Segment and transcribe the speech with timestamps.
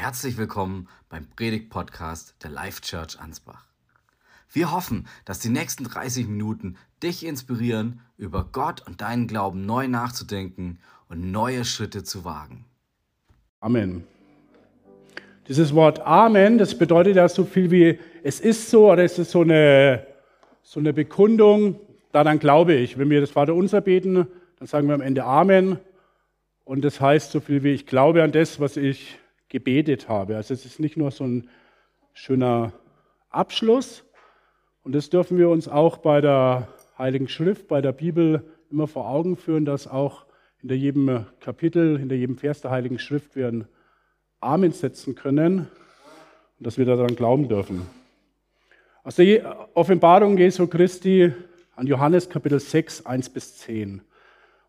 [0.00, 3.66] Herzlich willkommen beim Predigt-Podcast der Life Church Ansbach.
[4.50, 9.88] Wir hoffen, dass die nächsten 30 Minuten dich inspirieren, über Gott und deinen Glauben neu
[9.88, 10.78] nachzudenken
[11.10, 12.64] und neue Schritte zu wagen.
[13.60, 14.04] Amen.
[15.48, 19.30] Dieses Wort Amen, das bedeutet ja so viel wie es ist so oder es ist
[19.30, 20.06] so eine,
[20.62, 21.78] so eine Bekundung,
[22.10, 22.96] daran glaube ich.
[22.96, 24.26] Wenn wir das Vaterunser beten,
[24.58, 25.78] dann sagen wir am Ende Amen.
[26.64, 29.19] Und das heißt so viel wie ich glaube an das, was ich
[29.50, 30.36] gebetet habe.
[30.36, 31.50] Also es ist nicht nur so ein
[32.14, 32.72] schöner
[33.28, 34.04] Abschluss.
[34.82, 39.08] Und das dürfen wir uns auch bei der Heiligen Schrift, bei der Bibel immer vor
[39.08, 40.24] Augen führen, dass auch
[40.58, 43.66] hinter jedem Kapitel, hinter jedem Vers der Heiligen Schrift wir ein
[44.40, 45.68] Amen setzen können
[46.58, 47.86] und dass wir daran glauben dürfen.
[49.02, 51.32] Aus der Offenbarung Jesu Christi
[51.74, 54.02] an Johannes Kapitel 6, 1 bis 10.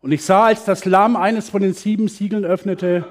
[0.00, 3.04] Und ich sah, als das Lamm eines von den sieben Siegeln öffnete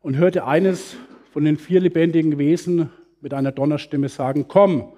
[0.00, 0.96] und hörte eines
[1.32, 2.90] von den vier lebendigen Wesen
[3.22, 4.92] mit einer Donnerstimme sagen, komm.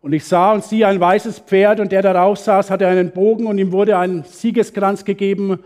[0.00, 3.46] Und ich sah und siehe ein weißes Pferd und der darauf saß, hatte einen Bogen
[3.46, 5.58] und ihm wurde ein Siegeskranz gegeben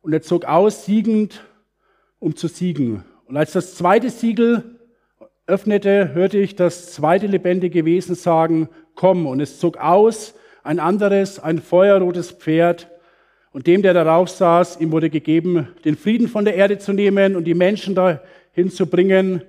[0.00, 1.44] und er zog aus, siegend,
[2.18, 3.04] um zu siegen.
[3.26, 4.64] Und als das zweite Siegel
[5.46, 9.26] öffnete, hörte ich das zweite lebendige Wesen sagen, komm.
[9.26, 12.88] Und es zog aus ein anderes, ein feuerrotes Pferd.
[13.52, 17.36] Und dem, der darauf saß, ihm wurde gegeben, den Frieden von der Erde zu nehmen
[17.36, 18.20] und die Menschen dahin
[18.70, 19.42] zu bringen,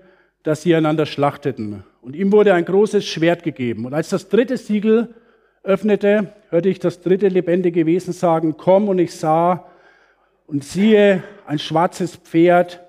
[0.44, 1.84] dass sie einander schlachteten.
[2.02, 3.86] Und ihm wurde ein großes Schwert gegeben.
[3.86, 5.14] Und als das dritte Siegel
[5.64, 8.90] öffnete, hörte ich das dritte lebendige Wesen sagen, komm.
[8.90, 9.66] Und ich sah
[10.48, 12.82] und siehe, ein schwarzes Pferd,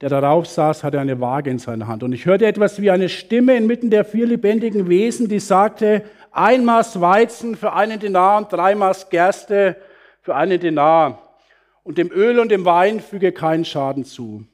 [0.00, 2.02] der darauf saß, hatte eine Waage in seiner Hand.
[2.02, 6.64] Und ich hörte etwas wie eine Stimme inmitten der vier lebendigen Wesen, die sagte, ein
[6.64, 9.76] Maß Weizen für einen Denar und drei Maß Gerste
[10.20, 11.36] für einen Denar.
[11.84, 14.44] Und dem Öl und dem Wein füge keinen Schaden zu.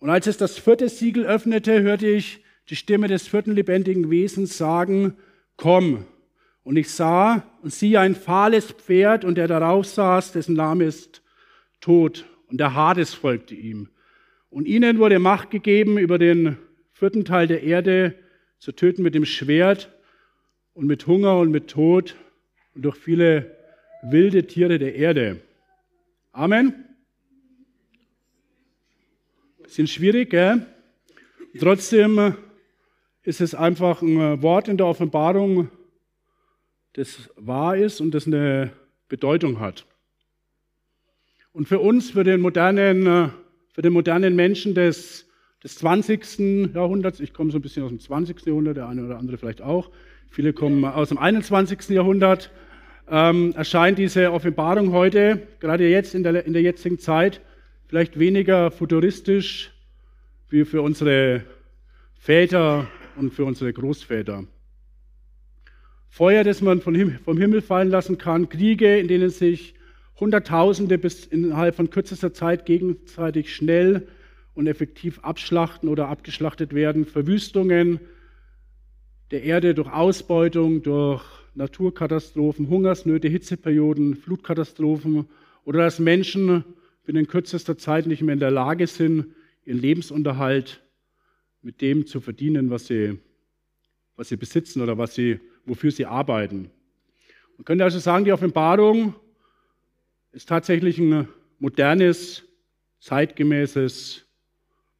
[0.00, 4.56] Und als es das vierte Siegel öffnete, hörte ich die Stimme des vierten lebendigen Wesens
[4.56, 5.16] sagen,
[5.56, 6.04] komm.
[6.62, 11.22] Und ich sah und siehe ein fahles Pferd und der darauf saß, dessen Name ist
[11.80, 12.26] Tod.
[12.48, 13.88] Und der Hades folgte ihm.
[14.50, 16.56] Und ihnen wurde Macht gegeben, über den
[16.92, 18.14] vierten Teil der Erde
[18.58, 19.90] zu töten mit dem Schwert
[20.74, 22.16] und mit Hunger und mit Tod
[22.74, 23.56] und durch viele
[24.02, 25.40] wilde Tiere der Erde.
[26.32, 26.87] Amen.
[29.68, 30.64] Bisschen schwierig, gell?
[31.60, 32.34] Trotzdem
[33.22, 35.68] ist es einfach ein Wort in der Offenbarung,
[36.94, 38.72] das wahr ist und das eine
[39.08, 39.84] Bedeutung hat.
[41.52, 43.30] Und für uns, für den modernen,
[43.74, 45.28] für den modernen Menschen des,
[45.62, 46.72] des 20.
[46.74, 48.46] Jahrhunderts, ich komme so ein bisschen aus dem 20.
[48.46, 49.90] Jahrhundert, der eine oder andere vielleicht auch,
[50.30, 51.90] viele kommen aus dem 21.
[51.90, 52.50] Jahrhundert,
[53.10, 57.42] ähm, erscheint diese Offenbarung heute, gerade jetzt in der, in der jetzigen Zeit,
[57.88, 59.72] vielleicht weniger futuristisch
[60.50, 61.42] wie für unsere
[62.14, 64.44] Väter und für unsere Großväter.
[66.10, 69.74] Feuer, das man vom Himmel fallen lassen kann, Kriege, in denen sich
[70.20, 74.08] Hunderttausende bis innerhalb von kürzester Zeit gegenseitig schnell
[74.54, 78.00] und effektiv abschlachten oder abgeschlachtet werden, Verwüstungen
[79.30, 81.22] der Erde durch Ausbeutung, durch
[81.54, 85.26] Naturkatastrophen, Hungersnöte, Hitzeperioden, Flutkatastrophen
[85.64, 86.64] oder dass Menschen
[87.08, 90.82] binnen kürzester Zeit nicht mehr in der Lage sind, ihren Lebensunterhalt
[91.62, 93.18] mit dem zu verdienen, was sie,
[94.14, 96.70] was sie besitzen oder was sie, wofür sie arbeiten.
[97.56, 99.14] Man könnte also sagen, die Offenbarung
[100.32, 102.44] ist tatsächlich ein modernes,
[103.00, 104.26] zeitgemäßes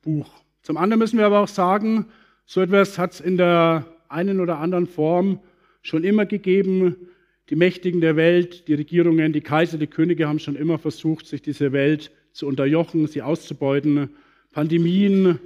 [0.00, 0.30] Buch.
[0.62, 2.06] Zum anderen müssen wir aber auch sagen,
[2.46, 5.40] so etwas hat es in der einen oder anderen Form
[5.82, 7.07] schon immer gegeben.
[7.50, 11.40] Die Mächtigen der Welt, die Regierungen, die Kaiser, die Könige haben schon immer versucht, sich
[11.40, 14.10] diese Welt zu unterjochen, sie auszubeuten.
[14.52, 15.38] Pandemien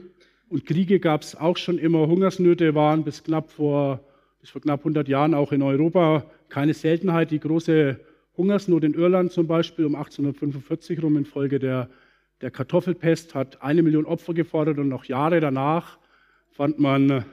[0.49, 2.09] und Kriege gab es auch schon immer.
[2.09, 4.01] Hungersnöte waren bis knapp vor,
[4.41, 7.31] bis vor knapp 100 Jahren auch in Europa keine Seltenheit.
[7.31, 8.01] Die große
[8.37, 11.89] Hungersnot in Irland zum Beispiel um 1845 rum infolge der,
[12.41, 15.99] der Kartoffelpest hat eine Million Opfer gefordert und noch Jahre danach
[16.51, 17.25] fand man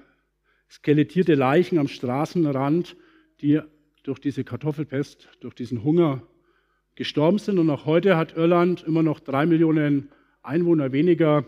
[0.70, 2.96] skelettierte Leichen am Straßenrand,
[3.42, 3.62] die
[4.04, 6.24] durch diese Kartoffelpest, durch diesen Hunger
[6.96, 7.60] gestorben sind.
[7.60, 10.10] Und auch heute hat Irland immer noch drei Millionen
[10.42, 11.46] Einwohner weniger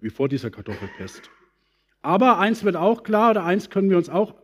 [0.00, 1.30] wie vor dieser Kartoffelpest.
[2.02, 4.34] Aber eins wird auch klar, oder eins können wir uns auch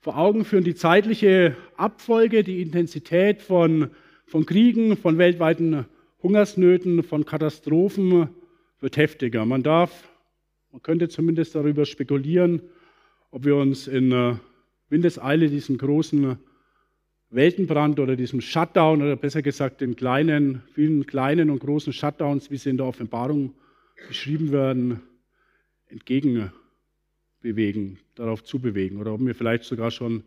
[0.00, 3.90] vor Augen führen, die zeitliche Abfolge, die Intensität von,
[4.26, 5.86] von Kriegen, von weltweiten
[6.22, 8.28] Hungersnöten, von Katastrophen
[8.80, 9.44] wird heftiger.
[9.46, 10.10] Man darf,
[10.70, 12.62] man könnte zumindest darüber spekulieren,
[13.30, 14.36] ob wir uns in äh,
[14.88, 16.38] Windeseile diesen großen
[17.30, 22.56] Weltenbrand oder diesem Shutdown oder besser gesagt den kleinen, vielen kleinen und großen Shutdowns, wie
[22.56, 23.54] sie in der Offenbarung
[24.08, 25.00] beschrieben werden,
[25.86, 30.24] entgegenbewegen, darauf zubewegen oder ob wir vielleicht sogar schon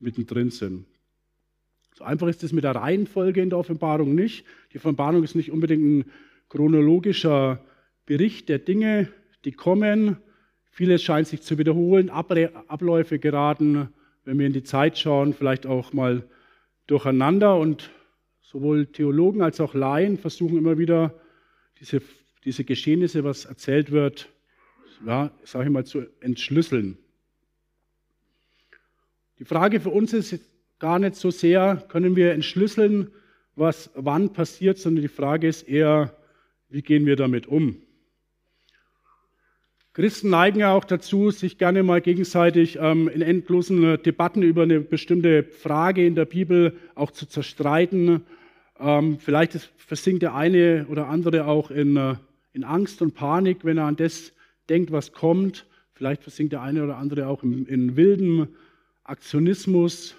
[0.00, 0.86] mittendrin sind.
[1.94, 4.44] So einfach ist es mit der Reihenfolge in der Offenbarung nicht.
[4.72, 6.10] Die Offenbarung ist nicht unbedingt ein
[6.48, 7.64] chronologischer
[8.06, 9.08] Bericht der Dinge,
[9.44, 10.16] die kommen.
[10.70, 12.08] Vieles scheint sich zu wiederholen.
[12.08, 13.88] Abläufe geraten,
[14.28, 16.22] wenn wir in die Zeit schauen, vielleicht auch mal
[16.86, 17.56] durcheinander.
[17.56, 17.90] Und
[18.42, 21.14] sowohl Theologen als auch Laien versuchen immer wieder,
[21.80, 22.02] diese,
[22.44, 24.28] diese Geschehnisse, was erzählt wird,
[25.06, 26.98] ja, sage ich mal, zu entschlüsseln.
[29.38, 30.38] Die Frage für uns ist
[30.78, 33.10] gar nicht so sehr, können wir entschlüsseln,
[33.56, 36.14] was wann passiert, sondern die Frage ist eher,
[36.68, 37.80] wie gehen wir damit um?
[39.98, 44.62] Christen neigen ja auch dazu, sich gerne mal gegenseitig ähm, in endlosen äh, Debatten über
[44.62, 48.22] eine bestimmte Frage in der Bibel auch zu zerstreiten.
[48.78, 52.14] Ähm, vielleicht versinkt der eine oder andere auch in, äh,
[52.52, 54.32] in Angst und Panik, wenn er an das
[54.68, 55.66] denkt, was kommt.
[55.94, 58.46] Vielleicht versinkt der eine oder andere auch in, in wildem
[59.02, 60.14] Aktionismus.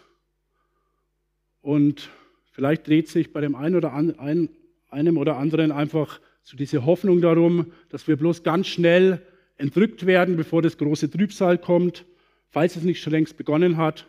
[1.62, 2.10] Und
[2.52, 4.50] vielleicht dreht sich bei dem einen oder an, ein,
[4.90, 9.22] einem oder anderen einfach so diese Hoffnung darum, dass wir bloß ganz schnell
[9.60, 12.06] entrückt werden, bevor das große Trübsal kommt,
[12.50, 14.08] falls es nicht schon längst begonnen hat.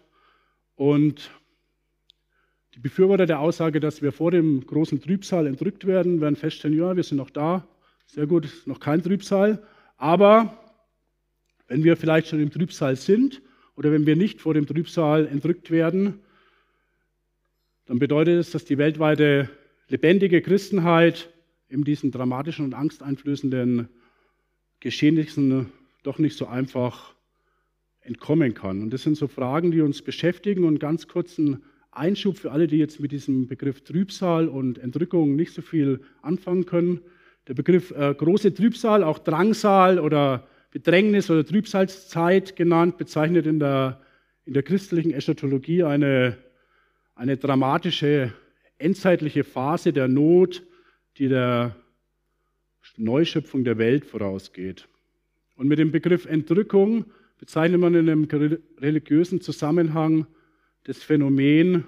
[0.76, 1.30] Und
[2.74, 6.96] die Befürworter der Aussage, dass wir vor dem großen Trübsal entrückt werden, werden feststellen, ja,
[6.96, 7.66] wir sind noch da,
[8.06, 9.62] sehr gut, ist noch kein Trübsal.
[9.96, 10.56] Aber
[11.66, 13.42] wenn wir vielleicht schon im Trübsal sind
[13.76, 16.20] oder wenn wir nicht vor dem Trübsal entrückt werden,
[17.86, 19.50] dann bedeutet es, dass die weltweite
[19.88, 21.28] lebendige Christenheit
[21.68, 23.88] in diesen dramatischen und angsteinflößenden
[24.80, 25.70] Geschehnissen
[26.02, 27.14] doch nicht so einfach
[28.00, 28.82] entkommen kann.
[28.82, 31.62] Und das sind so Fragen, die uns beschäftigen und ganz kurzen
[31.92, 36.66] Einschub für alle, die jetzt mit diesem Begriff Trübsal und Entrückung nicht so viel anfangen
[36.66, 37.00] können.
[37.48, 44.00] Der Begriff äh, große Trübsal, auch Drangsal oder Bedrängnis oder Trübsalzeit genannt, bezeichnet in der,
[44.44, 46.38] in der christlichen Eschatologie eine,
[47.14, 48.32] eine dramatische
[48.78, 50.62] endzeitliche Phase der Not,
[51.18, 51.76] die der
[52.96, 54.88] Neuschöpfung der Welt vorausgeht.
[55.56, 57.04] Und mit dem Begriff Entrückung
[57.38, 58.28] bezeichnet man in einem
[58.78, 60.26] religiösen Zusammenhang
[60.84, 61.84] das Phänomen,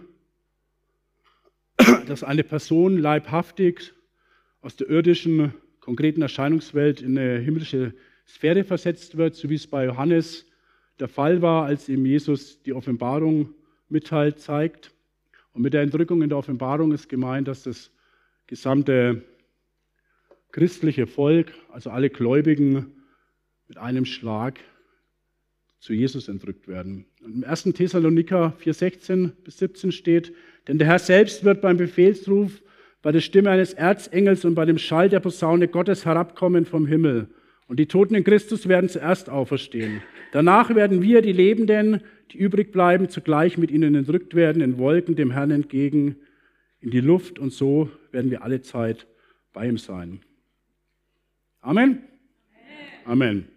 [2.06, 3.93] dass eine Person leibhaftig
[4.60, 7.94] aus der irdischen, konkreten Erscheinungswelt in eine himmlische
[8.26, 10.46] Sphäre versetzt wird, so wie es bei Johannes
[11.00, 13.54] der Fall war, als ihm Jesus die Offenbarung
[13.88, 14.93] mitteilt, zeigt.
[15.52, 17.90] Und mit der Entrückung in der Offenbarung ist gemeint, dass das
[18.46, 19.25] gesamte
[20.52, 22.93] christliche Volk, also alle Gläubigen,
[23.69, 24.60] mit einem Schlag
[25.81, 27.06] zu Jesus entrückt werden.
[27.25, 27.64] Im 1.
[27.75, 30.32] Thessaloniker 4,16 bis 17 steht,
[30.69, 32.62] denn der Herr selbst wird beim Befehlsruf,
[33.00, 37.28] bei der Stimme eines Erzengels und bei dem Schall der Posaune Gottes herabkommen vom Himmel.
[37.66, 40.02] Und die Toten in Christus werden zuerst auferstehen.
[40.31, 45.16] Danach werden wir, die Lebenden, die übrig bleiben, zugleich mit ihnen entrückt werden in Wolken
[45.16, 46.16] dem Herrn entgegen
[46.81, 49.06] in die Luft und so werden wir alle Zeit
[49.52, 50.20] bei ihm sein.
[51.62, 52.03] Amen?
[53.05, 53.49] Amen.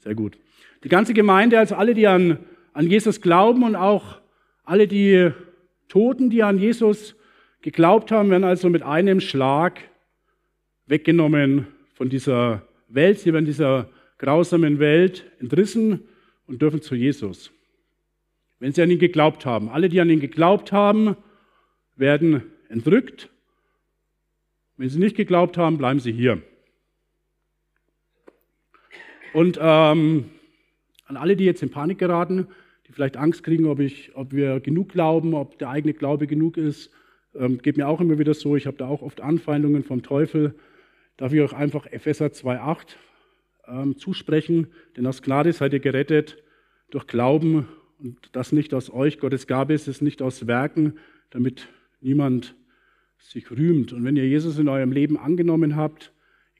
[0.00, 0.36] Sehr gut.
[0.82, 2.38] Die ganze Gemeinde, also alle, die an,
[2.72, 4.20] an Jesus glauben und auch
[4.64, 5.30] alle die
[5.88, 7.14] Toten, die an Jesus
[7.60, 9.80] geglaubt haben, werden also mit einem Schlag
[10.86, 13.20] weggenommen von dieser Welt.
[13.20, 13.88] Sie werden dieser
[14.18, 16.08] grausamen Welt entrissen
[16.48, 17.52] und dürfen zu Jesus.
[18.58, 19.68] Wenn sie an ihn geglaubt haben.
[19.68, 21.16] Alle, die an ihn geglaubt haben,
[21.94, 23.30] werden entrückt.
[24.76, 26.42] Wenn sie nicht geglaubt haben, bleiben sie hier.
[29.32, 30.26] Und ähm,
[31.06, 32.48] an alle, die jetzt in Panik geraten,
[32.86, 36.56] die vielleicht Angst kriegen, ob, ich, ob wir genug glauben, ob der eigene Glaube genug
[36.56, 36.90] ist,
[37.34, 38.56] ähm, geht mir auch immer wieder so.
[38.56, 40.54] Ich habe da auch oft Anfeindungen vom Teufel.
[41.16, 42.96] Darf ich euch einfach Epheser 2,8
[43.68, 44.68] ähm, zusprechen?
[44.96, 46.42] Denn aus Gnade seid ihr gerettet
[46.90, 49.18] durch Glauben und das nicht aus euch.
[49.18, 50.98] Gottes Gabe ist es nicht aus Werken,
[51.30, 51.68] damit
[52.00, 52.54] niemand
[53.18, 53.92] sich rühmt.
[53.92, 56.11] Und wenn ihr Jesus in eurem Leben angenommen habt,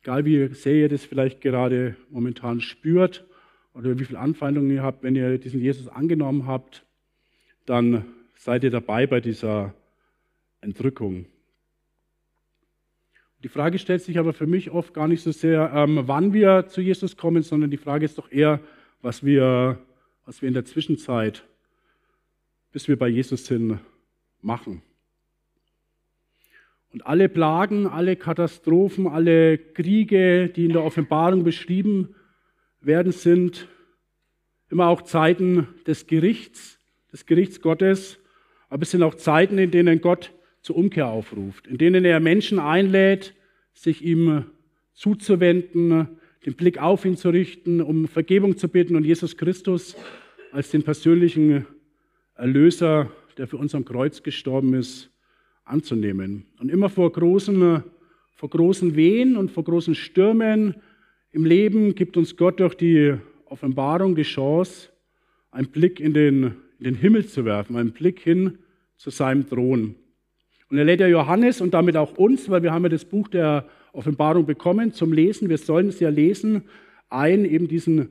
[0.03, 3.25] Egal wie sehr ihr das vielleicht gerade momentan spürt
[3.73, 6.85] oder wie viel Anfeindungen ihr habt, wenn ihr diesen Jesus angenommen habt,
[7.67, 8.05] dann
[8.35, 9.75] seid ihr dabei bei dieser
[10.61, 11.27] Entrückung.
[13.45, 16.67] Die Frage stellt sich aber für mich oft gar nicht so sehr, ähm, wann wir
[16.67, 18.59] zu Jesus kommen, sondern die Frage ist doch eher,
[19.03, 19.79] was wir,
[20.25, 21.45] was wir in der Zwischenzeit,
[22.73, 23.79] bis wir bei Jesus sind,
[24.41, 24.83] machen.
[26.93, 32.15] Und alle Plagen, alle Katastrophen, alle Kriege, die in der Offenbarung beschrieben
[32.81, 33.69] werden, sind
[34.71, 36.79] immer auch Zeiten des Gerichts,
[37.13, 38.19] des Gerichts Gottes.
[38.69, 42.59] Aber es sind auch Zeiten, in denen Gott zur Umkehr aufruft, in denen er Menschen
[42.59, 43.35] einlädt,
[43.73, 44.45] sich ihm
[44.93, 46.09] zuzuwenden,
[46.45, 49.97] den Blick auf ihn zu richten, um Vergebung zu bitten und Jesus Christus
[50.53, 51.67] als den persönlichen
[52.35, 55.12] Erlöser, der für uns am Kreuz gestorben ist,
[55.65, 56.47] anzunehmen.
[56.59, 57.83] Und immer vor großen,
[58.35, 60.77] vor großen Wehen und vor großen Stürmen
[61.31, 63.15] im Leben gibt uns Gott durch die
[63.47, 64.91] Offenbarung die Chance,
[65.51, 68.59] einen Blick in den, in den Himmel zu werfen, einen Blick hin
[68.97, 69.95] zu seinem Thron.
[70.71, 73.29] Und er lädt ja Johannes und damit auch uns, weil wir haben ja das Buch
[73.29, 76.65] der Offenbarung bekommen zum Lesen, wir sollen es ja lesen,
[77.11, 78.09] ein, eben diesen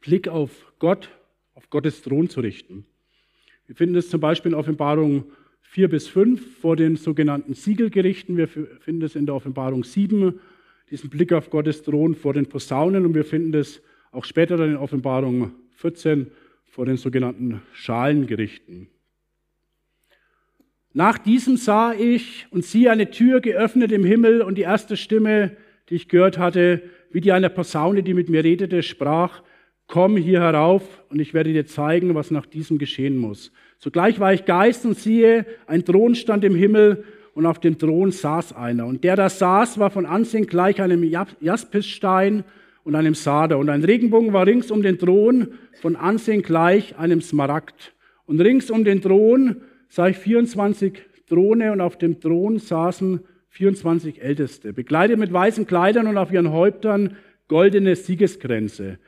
[0.00, 1.10] Blick auf Gott,
[1.54, 2.86] auf Gottes Thron zu richten.
[3.66, 5.24] Wir finden es zum Beispiel in Offenbarung
[5.76, 8.38] 4 bis 5 vor den sogenannten Siegelgerichten.
[8.38, 10.40] Wir finden es in der Offenbarung 7,
[10.90, 13.04] diesen Blick auf Gottes Thron vor den Posaunen.
[13.04, 16.30] Und wir finden es auch später dann in Offenbarung 14
[16.64, 18.88] vor den sogenannten Schalengerichten.
[20.94, 25.58] Nach diesem sah ich und siehe eine Tür geöffnet im Himmel und die erste Stimme,
[25.90, 29.42] die ich gehört hatte, wie die einer Posaune, die mit mir redete, sprach,
[29.86, 33.52] komm hier herauf und ich werde dir zeigen, was nach diesem geschehen muss.
[33.78, 38.10] Sogleich war ich Geist und siehe, ein Thron stand im Himmel und auf dem Thron
[38.10, 38.86] saß einer.
[38.86, 41.04] Und der da saß, war von Ansehen gleich einem
[41.40, 42.44] Jaspisstein
[42.82, 43.58] und einem Sader.
[43.58, 45.48] Und ein Regenbogen war rings um den Thron
[45.80, 47.94] von Ansehen gleich einem Smaragd.
[48.24, 49.56] Und rings um den Thron
[49.88, 56.06] sah ich 24 Throne und auf dem Thron saßen 24 Älteste, bekleidet mit weißen Kleidern
[56.06, 57.16] und auf ihren Häuptern
[57.48, 58.98] goldene Siegeskränze.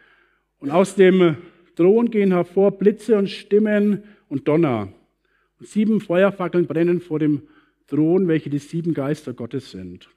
[0.60, 1.36] Und aus dem
[1.76, 4.92] Thron gehen hervor Blitze und Stimmen und Donner.
[5.60, 7.42] Und sieben Feuerfackeln brennen vor dem
[7.86, 10.08] Thron, welche die sieben Geister Gottes sind.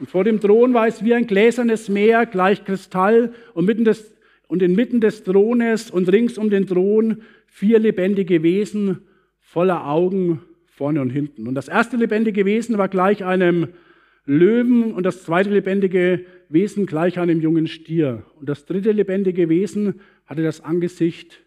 [0.00, 4.14] Und vor dem Thron war es wie ein gläsernes Meer, gleich Kristall, und, mitten des,
[4.48, 9.02] und inmitten des Thrones und rings um den Thron vier lebendige Wesen,
[9.38, 11.46] voller Augen vorne und hinten.
[11.46, 13.68] Und das erste lebendige Wesen war gleich einem
[14.24, 18.24] Löwen und das zweite lebendige Wesen gleich einem jungen Stier.
[18.38, 21.42] Und das dritte lebendige Wesen hatte das Angesicht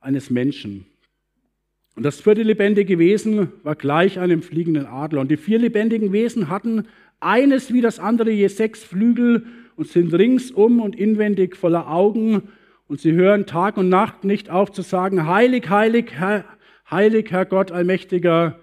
[0.00, 0.86] eines Menschen.
[1.96, 5.20] Und das vierte lebendige Wesen war gleich einem fliegenden Adler.
[5.20, 6.86] Und die vier lebendigen Wesen hatten
[7.18, 12.48] eines wie das andere je sechs Flügel und sind ringsum und inwendig voller Augen.
[12.86, 16.44] Und sie hören Tag und Nacht nicht auf zu sagen, heilig, heilig, Herr,
[16.90, 18.58] Heilig, Herr Gott Allmächtiger,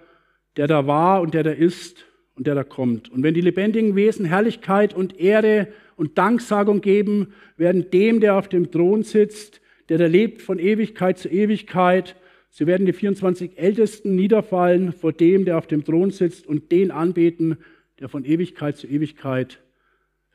[0.58, 2.07] der da war und der da ist
[2.38, 3.10] und der da kommt.
[3.10, 5.66] Und wenn die lebendigen Wesen Herrlichkeit und Ehre
[5.96, 11.18] und Danksagung geben, werden dem, der auf dem Thron sitzt, der da lebt von Ewigkeit
[11.18, 12.14] zu Ewigkeit,
[12.50, 16.92] so werden die 24 Ältesten niederfallen vor dem, der auf dem Thron sitzt und den
[16.92, 17.58] anbeten,
[17.98, 19.58] der von Ewigkeit zu Ewigkeit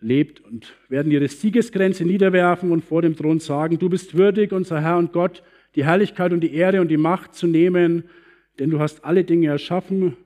[0.01, 4.81] lebt und werden ihre Siegesgrenze niederwerfen und vor dem Thron sagen, du bist würdig, unser
[4.81, 5.41] Herr und Gott,
[5.75, 8.03] die Herrlichkeit und die Ehre und die Macht zu nehmen,
[8.59, 10.17] denn du hast alle Dinge erschaffen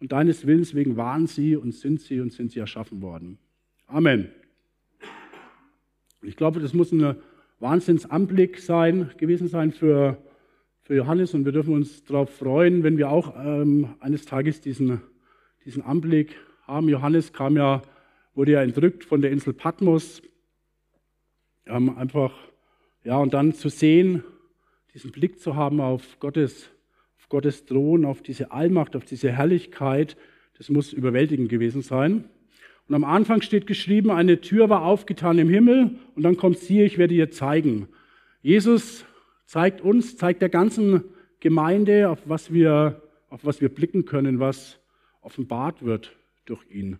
[0.00, 3.38] und deines Willens wegen waren sie und sind sie und sind sie erschaffen worden.
[3.86, 4.30] Amen.
[6.22, 7.16] Ich glaube, das muss ein
[7.60, 10.16] Wahnsinnsanblick sein, gewesen sein für,
[10.82, 15.02] für Johannes und wir dürfen uns darauf freuen, wenn wir auch ähm, eines Tages diesen,
[15.64, 16.88] diesen Anblick haben.
[16.88, 17.82] Johannes kam ja,
[18.34, 20.22] wurde ja entrückt von der Insel Patmos.
[21.66, 22.32] Ähm, einfach,
[23.04, 24.24] ja, und dann zu sehen,
[24.94, 26.70] diesen Blick zu haben auf Gottes,
[27.30, 30.16] Gottes Thron, auf diese Allmacht, auf diese Herrlichkeit,
[30.58, 32.24] das muss überwältigend gewesen sein.
[32.86, 36.82] Und am Anfang steht geschrieben, eine Tür war aufgetan im Himmel und dann kommt sie,
[36.82, 37.88] ich werde dir zeigen.
[38.42, 39.06] Jesus
[39.46, 41.04] zeigt uns, zeigt der ganzen
[41.38, 44.78] Gemeinde, auf was wir, auf was wir blicken können, was
[45.22, 46.12] offenbart wird
[46.46, 46.98] durch ihn,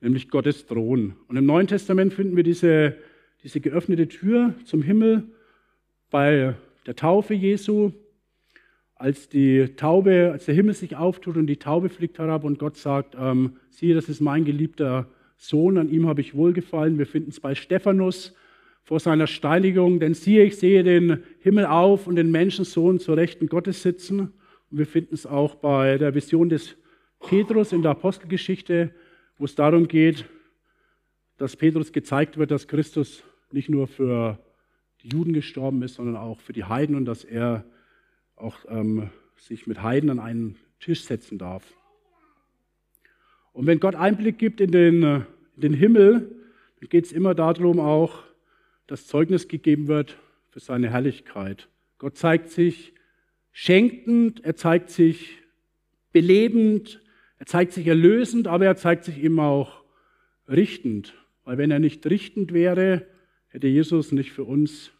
[0.00, 1.16] nämlich Gottes Thron.
[1.26, 2.96] Und im Neuen Testament finden wir diese,
[3.42, 5.24] diese geöffnete Tür zum Himmel
[6.10, 6.54] bei
[6.86, 7.92] der Taufe Jesu,
[8.96, 12.76] als die Taube, als der Himmel sich auftut und die Taube fliegt herab und Gott
[12.76, 16.98] sagt, ähm, siehe, das ist mein geliebter Sohn, an ihm habe ich wohlgefallen.
[16.98, 18.34] Wir finden es bei Stephanus
[18.82, 23.48] vor seiner Steinigung, denn siehe, ich sehe den Himmel auf und den Menschensohn zur Rechten
[23.48, 24.32] Gottes sitzen.
[24.70, 26.76] Und wir finden es auch bei der Vision des
[27.20, 28.94] Petrus in der Apostelgeschichte,
[29.38, 30.26] wo es darum geht,
[31.38, 34.38] dass Petrus gezeigt wird, dass Christus nicht nur für
[35.02, 37.64] die Juden gestorben ist, sondern auch für die Heiden und dass er
[38.36, 41.74] auch ähm, sich mit Heiden an einen Tisch setzen darf.
[43.52, 45.16] Und wenn Gott Einblick gibt in den, äh,
[45.56, 46.34] in den Himmel,
[46.80, 48.24] dann geht es immer darum auch,
[48.86, 50.18] dass Zeugnis gegeben wird
[50.50, 51.68] für seine Herrlichkeit.
[51.98, 52.92] Gott zeigt sich
[53.52, 55.38] schenkend, er zeigt sich
[56.12, 57.00] belebend,
[57.38, 59.84] er zeigt sich erlösend, aber er zeigt sich immer auch
[60.48, 61.14] richtend.
[61.44, 63.06] Weil wenn er nicht richtend wäre,
[63.48, 64.90] hätte Jesus nicht für uns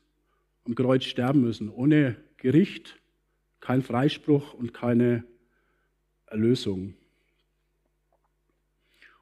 [0.64, 1.68] am Kreuz sterben müssen.
[1.68, 3.00] Ohne Gericht
[3.64, 5.24] kein Freispruch und keine
[6.26, 6.92] Erlösung.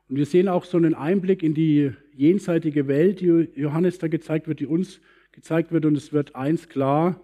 [0.09, 4.49] Und wir sehen auch so einen Einblick in die jenseitige Welt, die Johannes da gezeigt
[4.49, 5.85] wird, die uns gezeigt wird.
[5.85, 7.23] Und es wird eins klar,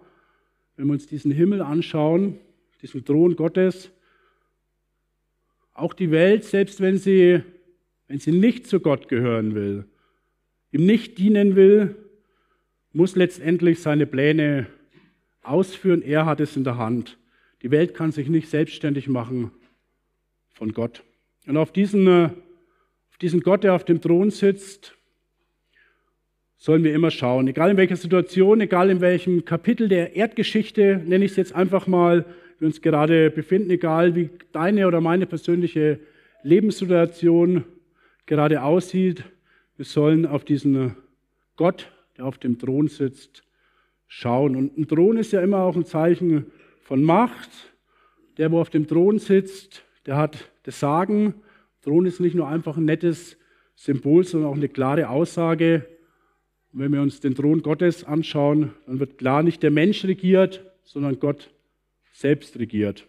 [0.77, 2.39] wenn wir uns diesen Himmel anschauen,
[2.81, 3.91] diesen Thron Gottes,
[5.73, 7.43] auch die Welt, selbst wenn sie,
[8.07, 9.83] wenn sie nicht zu Gott gehören will,
[10.71, 11.97] ihm nicht dienen will,
[12.93, 14.67] muss letztendlich seine Pläne
[15.43, 16.01] ausführen.
[16.01, 17.17] Er hat es in der Hand.
[17.61, 19.51] Die Welt kann sich nicht selbstständig machen
[20.53, 21.03] von Gott.
[21.47, 22.29] Und auf diesen, äh,
[23.09, 24.95] auf diesen Gott, der auf dem Thron sitzt,
[26.55, 27.47] sollen wir immer schauen.
[27.47, 31.87] Egal in welcher Situation, egal in welchem Kapitel der Erdgeschichte, nenne ich es jetzt einfach
[31.87, 32.25] mal,
[32.59, 35.99] wir uns gerade befinden, egal wie deine oder meine persönliche
[36.43, 37.63] Lebenssituation
[38.25, 39.23] gerade aussieht,
[39.77, 40.97] wir sollen auf diesen
[41.55, 43.43] Gott, der auf dem Thron sitzt,
[44.09, 44.57] schauen.
[44.57, 46.47] Und ein Thron ist ja immer auch ein Zeichen
[46.81, 47.49] von Macht.
[48.37, 51.35] Der, wo auf dem Thron sitzt, der hat das Sagen.
[51.81, 53.37] Thron ist nicht nur einfach ein nettes
[53.75, 55.85] Symbol, sondern auch eine klare Aussage.
[56.73, 60.65] Und wenn wir uns den Thron Gottes anschauen, dann wird klar, nicht der Mensch regiert,
[60.83, 61.51] sondern Gott
[62.13, 63.07] selbst regiert.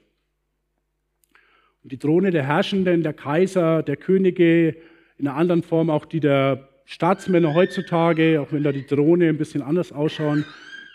[1.83, 4.76] Und die Throne der Herrschenden, der Kaiser, der Könige,
[5.16, 9.38] in einer anderen Form auch die der Staatsmänner heutzutage, auch wenn da die Throne ein
[9.38, 10.45] bisschen anders ausschauen,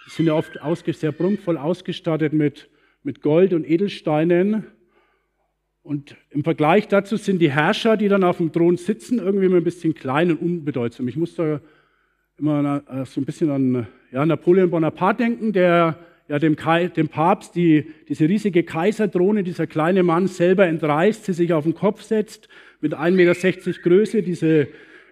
[0.08, 0.60] sind ja oft
[0.98, 2.70] sehr prunkvoll ausgestattet mit,
[3.04, 4.66] mit Gold und Edelsteinen.
[5.82, 9.58] Und im Vergleich dazu sind die Herrscher, die dann auf dem Thron sitzen, irgendwie immer
[9.58, 11.08] ein bisschen klein und unbedeutsam.
[11.08, 11.62] Ich muss da
[12.38, 16.56] immer so ein bisschen an ja, Napoleon Bonaparte denken, der ja, dem,
[16.96, 21.76] dem Papst die, diese riesige Kaiserdrohne, dieser kleine Mann selber entreißt, sie sich auf den
[21.76, 22.50] Kopf setzt,
[22.82, 24.68] mit 1,60 Meter Größe, diese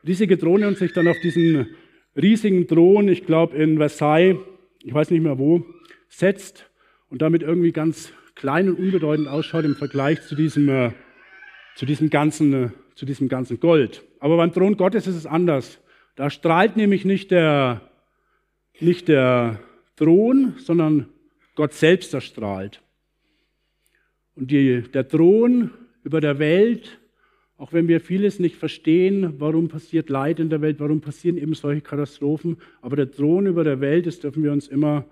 [0.06, 1.68] riesige Drohne und sich dann auf diesen
[2.16, 4.38] riesigen Thron, ich glaube in Versailles,
[4.84, 5.66] ich weiß nicht mehr wo,
[6.10, 6.70] setzt
[7.10, 10.92] und damit irgendwie ganz klein und unbedeutend ausschaut im Vergleich zu diesem, äh,
[11.76, 14.04] zu diesem, ganzen, äh, zu diesem ganzen Gold.
[14.20, 15.80] Aber beim Thron Gottes ist es anders.
[16.16, 17.82] Da strahlt nämlich nicht der,
[18.80, 19.60] nicht der
[19.96, 21.08] Thron, sondern
[21.56, 22.82] Gott selbst erstrahlt.
[24.36, 25.72] Und die, der Thron
[26.04, 27.00] über der Welt,
[27.58, 31.54] auch wenn wir vieles nicht verstehen, warum passiert Leid in der Welt, warum passieren eben
[31.54, 35.06] solche Katastrophen, aber der Thron über der Welt, das dürfen wir uns immer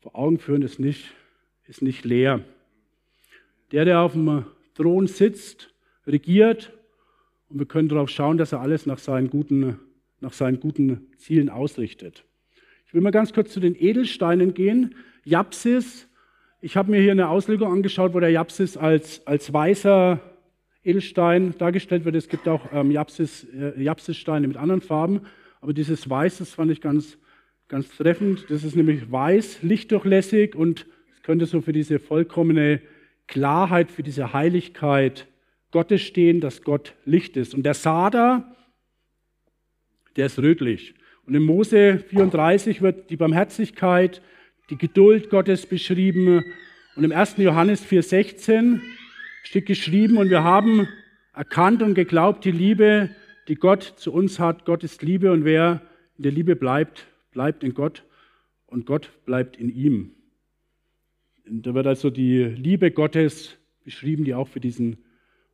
[0.00, 1.12] vor Augen führen, ist nicht,
[1.66, 2.44] ist nicht leer.
[3.72, 5.72] Der, der auf dem Thron sitzt,
[6.06, 6.72] regiert
[7.48, 9.78] und wir können darauf schauen, dass er alles nach seinen guten,
[10.20, 12.24] nach seinen guten Zielen ausrichtet.
[12.86, 14.94] Ich will mal ganz kurz zu den Edelsteinen gehen.
[15.24, 16.08] Japsis,
[16.60, 20.20] ich habe mir hier eine Auslegung angeschaut, wo der Japsis als, als weißer
[20.84, 22.16] Edelstein dargestellt wird.
[22.16, 25.20] Es gibt auch ähm, Japsis, äh, Japsissteine mit anderen Farben,
[25.60, 27.18] aber dieses Weiß, das fand ich ganz,
[27.68, 28.46] ganz treffend.
[28.48, 32.80] Das ist nämlich weiß, lichtdurchlässig und es könnte so für diese vollkommene
[33.28, 35.28] Klarheit, für diese Heiligkeit
[35.70, 37.54] Gottes stehen, dass Gott Licht ist.
[37.54, 38.56] Und der Sader,
[40.16, 40.94] der ist rötlich.
[41.26, 44.20] Und in Mose 34 wird die Barmherzigkeit,
[44.68, 46.44] die Geduld Gottes beschrieben.
[46.96, 47.36] Und im 1.
[47.38, 48.80] Johannes 4,16
[49.42, 50.88] steht geschrieben, und wir haben
[51.34, 53.10] erkannt und geglaubt die Liebe,
[53.48, 54.64] die Gott zu uns hat.
[54.64, 55.82] Gott ist Liebe und wer
[56.16, 58.04] in der Liebe bleibt, bleibt in Gott
[58.66, 60.14] und Gott bleibt in ihm.
[61.46, 64.98] Und da wird also die Liebe Gottes beschrieben, die auch für diesen,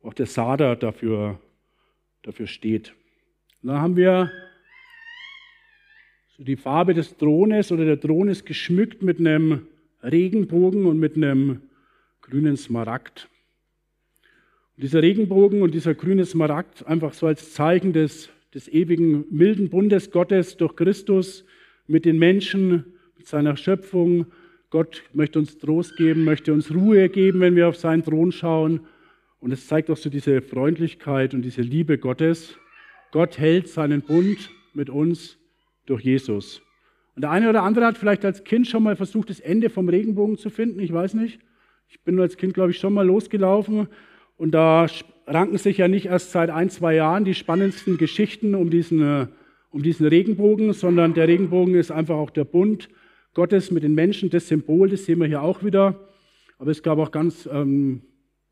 [0.03, 1.39] auch der Sader dafür,
[2.21, 2.93] dafür steht.
[3.61, 4.31] Und dann haben wir
[6.37, 9.67] so die Farbe des Thrones oder der Thron ist geschmückt mit einem
[10.03, 11.61] Regenbogen und mit einem
[12.21, 13.27] grünen Smaragd.
[14.79, 19.69] Und dieser Regenbogen und dieser grüne Smaragd einfach so als Zeichen des, des ewigen milden
[19.69, 21.43] Bundes Gottes durch Christus
[21.87, 22.85] mit den Menschen,
[23.17, 24.27] mit seiner Schöpfung.
[24.69, 28.79] Gott möchte uns Trost geben, möchte uns Ruhe geben, wenn wir auf seinen Thron schauen.
[29.41, 32.55] Und es zeigt auch so diese Freundlichkeit und diese Liebe Gottes.
[33.11, 35.37] Gott hält seinen Bund mit uns
[35.87, 36.61] durch Jesus.
[37.17, 39.89] Und der eine oder andere hat vielleicht als Kind schon mal versucht, das Ende vom
[39.89, 40.79] Regenbogen zu finden.
[40.79, 41.41] Ich weiß nicht.
[41.89, 43.89] Ich bin als Kind, glaube ich, schon mal losgelaufen.
[44.39, 44.87] Und da
[45.27, 49.27] ranken sich ja nicht erst seit ein, zwei Jahren die spannendsten Geschichten um diesen, äh,
[49.69, 52.87] um diesen Regenbogen, sondern der Regenbogen ist einfach auch der Bund
[53.33, 56.07] Gottes mit den Menschen, das Symbol, das sehen wir hier auch wieder.
[56.57, 58.01] Aber es gab auch ganz ähm,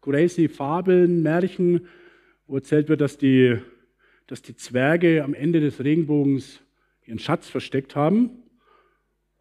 [0.02, 1.88] crazy Fabeln, Märchen,
[2.48, 3.58] wo erzählt wird, dass die,
[4.28, 6.60] dass die Zwerge am Ende des Regenbogens
[7.06, 8.44] ihren Schatz versteckt haben.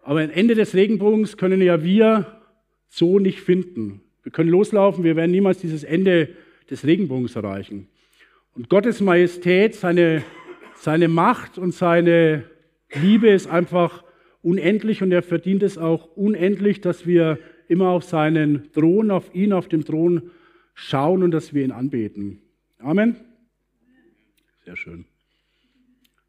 [0.00, 2.40] Aber am Ende des Regenbogens können ja wir
[2.88, 4.05] so nicht finden.
[4.26, 6.30] Wir können loslaufen, wir werden niemals dieses Ende
[6.68, 7.86] des Regenbogens erreichen.
[8.56, 10.24] Und Gottes Majestät, seine,
[10.74, 12.42] seine Macht und seine
[12.92, 14.02] Liebe ist einfach
[14.42, 19.52] unendlich und er verdient es auch unendlich, dass wir immer auf seinen Thron, auf ihn,
[19.52, 20.32] auf dem Thron
[20.74, 22.40] schauen und dass wir ihn anbeten.
[22.80, 23.14] Amen.
[24.64, 25.04] Sehr schön.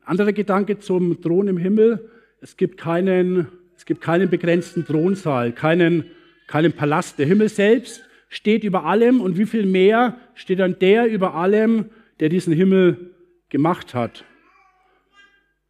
[0.05, 2.11] Anderer Gedanke zum Thron im Himmel.
[2.41, 6.11] Es gibt keinen, es gibt keinen begrenzten Thronsaal, keinen,
[6.47, 7.19] keinen Palast.
[7.19, 11.85] Der Himmel selbst steht über allem und wie viel mehr steht dann der über allem,
[12.19, 13.13] der diesen Himmel
[13.49, 14.25] gemacht hat.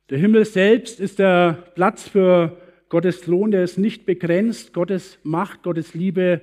[0.10, 2.58] Der Himmel selbst ist der Platz für
[2.90, 4.74] Gottes Thron, der ist nicht begrenzt.
[4.74, 6.42] Gottes Macht, Gottes Liebe,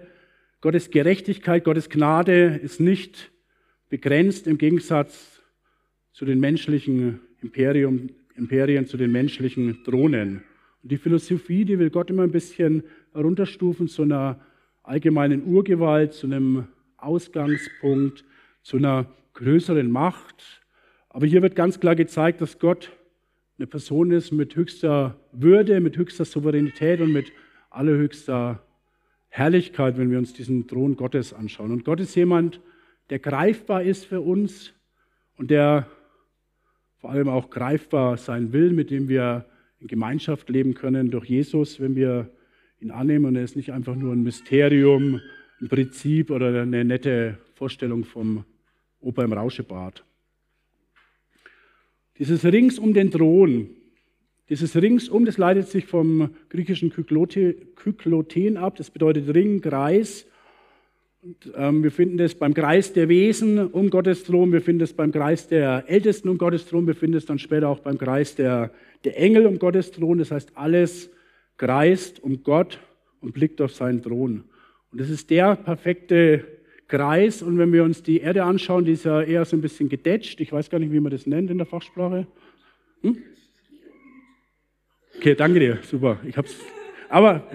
[0.61, 3.31] Gottes Gerechtigkeit, Gottes Gnade ist nicht
[3.89, 5.41] begrenzt im Gegensatz
[6.13, 10.43] zu den menschlichen Imperium, Imperien, zu den menschlichen Thronen.
[10.83, 12.83] Und die Philosophie, die will Gott immer ein bisschen
[13.15, 14.41] herunterstufen zu einer
[14.83, 16.67] allgemeinen Urgewalt, zu einem
[16.99, 18.25] Ausgangspunkt,
[18.63, 20.63] zu einer größeren Macht.
[21.09, 22.91] Aber hier wird ganz klar gezeigt, dass Gott
[23.59, 27.33] eine Person ist mit höchster Würde, mit höchster Souveränität und mit
[27.71, 28.63] allerhöchster
[29.29, 31.71] Herrlichkeit, wenn wir uns diesen Thron Gottes anschauen.
[31.71, 32.61] Und Gott ist jemand,
[33.11, 34.73] der greifbar ist für uns
[35.37, 35.87] und der
[36.99, 39.47] vor allem auch greifbar sein will, mit dem wir
[39.79, 42.31] in Gemeinschaft leben können durch Jesus, wenn wir
[42.85, 43.25] ihn annehmen.
[43.25, 45.21] Und er ist nicht einfach nur ein Mysterium,
[45.61, 48.45] ein Prinzip oder eine nette Vorstellung vom
[49.01, 50.05] Opa im Rauschebad.
[52.19, 53.71] Dieses Rings um den Thron,
[54.49, 60.27] dieses Ringsum, das leitet sich vom griechischen Kykloten ab, das bedeutet Ring, Kreis.
[61.23, 64.93] Und, ähm, wir finden das beim Kreis der Wesen um Gottes Thron, wir finden es
[64.93, 68.35] beim Kreis der Ältesten um Gottes Thron, wir finden es dann später auch beim Kreis
[68.35, 68.71] der,
[69.05, 70.19] der Engel um Gottes Thron.
[70.19, 71.11] Das heißt, alles
[71.57, 72.81] kreist um Gott
[73.21, 74.45] und blickt auf seinen Thron.
[74.93, 76.45] Und das ist der perfekte
[76.89, 77.43] Kreis.
[77.43, 80.41] Und wenn wir uns die Erde anschauen, die ist ja eher so ein bisschen gedetscht.
[80.41, 82.27] Ich weiß gar nicht, wie man das nennt in der Fachsprache.
[83.03, 83.19] Hm?
[85.17, 85.79] Okay, danke dir.
[85.83, 86.19] Super.
[86.27, 86.57] Ich hab's.
[87.09, 87.47] Aber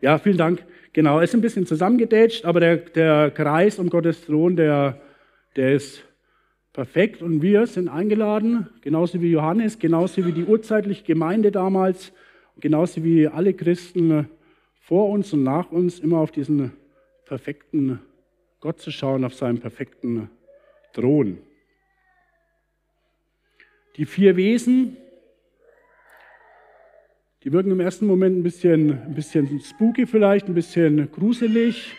[0.00, 0.64] ja, vielen Dank.
[0.92, 5.00] Genau, ist ein bisschen zusammengedetscht, aber der, der Kreis um Gottes Thron, der,
[5.54, 6.02] der ist
[6.72, 7.22] perfekt.
[7.22, 12.12] Und wir sind eingeladen, genauso wie Johannes, genauso wie die urzeitliche Gemeinde damals,
[12.60, 14.28] genauso wie alle Christen
[14.80, 16.72] vor uns und nach uns, immer auf diesen
[17.24, 18.00] perfekten
[18.60, 20.30] Gott zu schauen auf seinem perfekten
[20.92, 21.38] Thron.
[23.96, 24.96] Die vier Wesen,
[27.42, 31.94] die wirken im ersten Moment ein bisschen, ein bisschen spooky vielleicht, ein bisschen gruselig.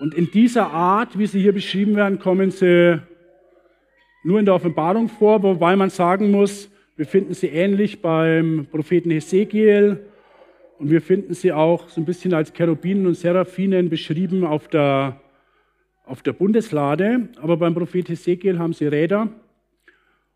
[0.00, 3.00] Und in dieser Art, wie sie hier beschrieben werden, kommen sie
[4.24, 9.10] nur in der Offenbarung vor, wobei man sagen muss, wir finden sie ähnlich beim Propheten
[9.10, 10.00] Hesekiel
[10.78, 15.20] und wir finden sie auch so ein bisschen als Cherubinen und Seraphinen beschrieben auf der
[16.04, 19.28] auf der Bundeslade, aber beim Prophet Hesekiel haben sie Räder.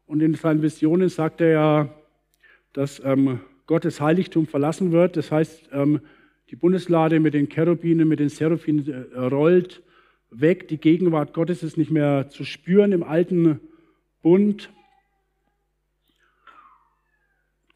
[0.06, 1.94] Und in seinen Visionen sagt er ja,
[2.72, 5.16] dass ähm, Gottes Heiligtum verlassen wird.
[5.16, 6.00] Das heißt, ähm,
[6.50, 9.82] die Bundeslade mit den Cherubinen, mit den Seraphinen äh, rollt
[10.30, 10.68] weg.
[10.68, 13.60] Die Gegenwart Gottes ist nicht mehr zu spüren im alten
[14.22, 14.70] Bund.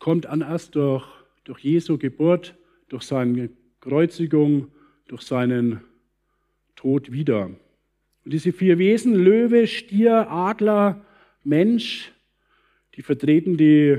[0.00, 1.06] Kommt an erst durch,
[1.44, 2.56] durch Jesu Geburt,
[2.88, 4.68] durch seine Kreuzigung,
[5.06, 5.82] durch seinen
[6.74, 7.50] Tod wieder.
[8.24, 11.04] Und diese vier Wesen, Löwe, Stier, Adler,
[11.44, 12.12] Mensch,
[12.94, 13.98] die vertreten die,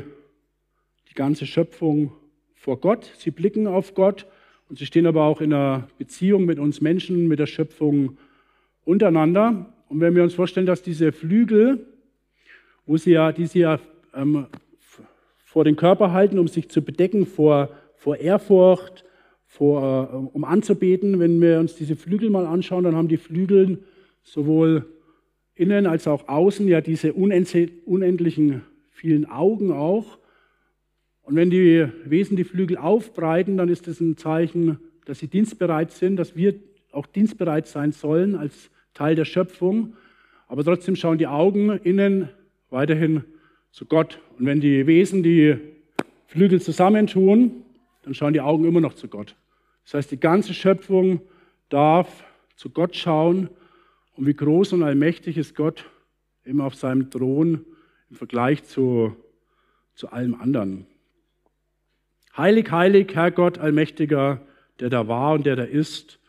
[1.10, 2.12] die ganze Schöpfung
[2.56, 3.14] vor Gott.
[3.18, 4.26] Sie blicken auf Gott
[4.70, 8.18] und sie stehen aber auch in einer Beziehung mit uns Menschen, mit der Schöpfung
[8.86, 9.72] untereinander.
[9.88, 11.86] Und wenn wir uns vorstellen, dass diese Flügel,
[12.88, 13.80] wo sie ja, die sie ja
[14.16, 14.48] ähm,
[15.52, 19.04] vor den Körper halten, um sich zu bedecken vor, vor Ehrfurcht,
[19.46, 23.84] vor, äh, um anzubeten, wenn wir uns diese Flügel mal anschauen, dann haben die Flügel
[24.24, 24.86] sowohl
[25.54, 28.62] innen als auch außen ja diese unendlichen
[28.92, 30.20] vielen Augen auch.
[31.22, 35.92] Und wenn die Wesen die Flügel aufbreiten, dann ist das ein Zeichen, dass sie dienstbereit
[35.92, 36.56] sind, dass wir
[36.94, 39.98] auch dienstbereit sein sollen als Teil der Schöpfung.
[40.48, 42.30] Aber trotzdem schauen die Augen innen
[42.70, 43.26] weiterhin
[43.72, 44.20] zu Gott.
[44.38, 45.58] Und wenn die Wesen die
[46.28, 47.64] Flügel zusammentun,
[48.04, 49.36] dann schauen die Augen immer noch zu Gott.
[49.86, 51.22] Das heißt, die ganze Schöpfung
[51.70, 52.24] darf
[52.56, 53.50] zu Gott schauen
[54.16, 55.86] und wie groß und allmächtig ist Gott
[56.44, 57.66] immer auf seinem Thron
[58.10, 59.16] im Vergleich zu,
[59.96, 60.86] zu allem anderen.
[62.36, 64.42] Heilig, heilig, Herr Gott, allmächtiger,
[64.80, 66.20] der da war und der da ist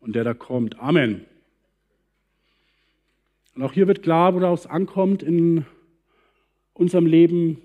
[0.00, 0.78] und der da kommt.
[0.78, 1.24] Amen.
[3.54, 5.66] Und auch hier wird klar, woraus es ankommt in
[6.78, 7.58] unserem Leben,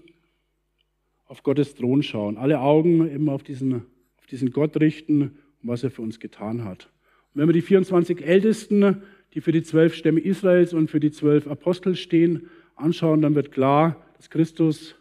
[1.26, 2.38] auf Gottes Thron schauen.
[2.38, 3.86] Alle Augen immer auf diesen,
[4.18, 5.22] auf diesen Gott richten
[5.62, 6.90] und was er für uns getan hat.
[7.34, 9.02] Und wenn wir die 24 Ältesten
[9.34, 13.52] die für die zwölf Stämme Israels und für die zwölf Apostel stehen, anschauen, dann wird
[13.52, 14.96] klar, dass Christus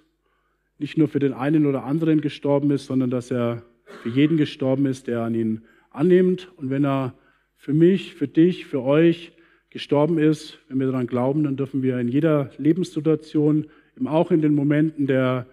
[0.78, 3.62] nicht nur für den einen oder anderen gestorben ist, sondern dass er
[4.02, 6.50] für jeden gestorben ist, der an ihn annimmt.
[6.56, 7.14] Und wenn er
[7.56, 9.32] für mich, für dich, für euch
[9.70, 13.66] gestorben ist, wenn wir daran glauben, dann dürfen wir in jeder Lebenssituation,
[14.06, 15.46] auch in den Momenten der,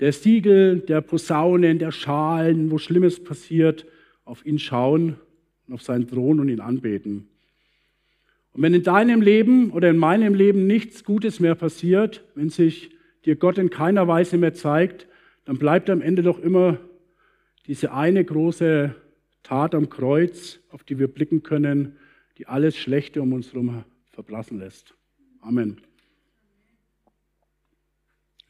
[0.00, 3.86] der Siegel, der Posaunen, der Schalen, wo Schlimmes passiert,
[4.24, 5.16] auf ihn schauen
[5.66, 7.28] und auf seinen Thron und ihn anbeten.
[8.52, 12.90] Und wenn in deinem Leben oder in meinem Leben nichts Gutes mehr passiert, wenn sich
[13.24, 15.08] dir Gott in keiner Weise mehr zeigt,
[15.44, 16.78] dann bleibt am Ende doch immer
[17.66, 18.94] diese eine große
[19.42, 21.96] Tat am Kreuz, auf die wir blicken können,
[22.38, 24.94] die alles Schlechte um uns herum verblassen lässt.
[25.40, 25.80] Amen.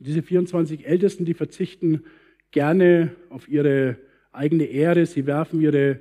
[0.04, 2.04] Diese 24 Ältesten, die verzichten
[2.50, 3.96] gerne auf ihre
[4.32, 6.00] eigene Ehre, sie werfen ihre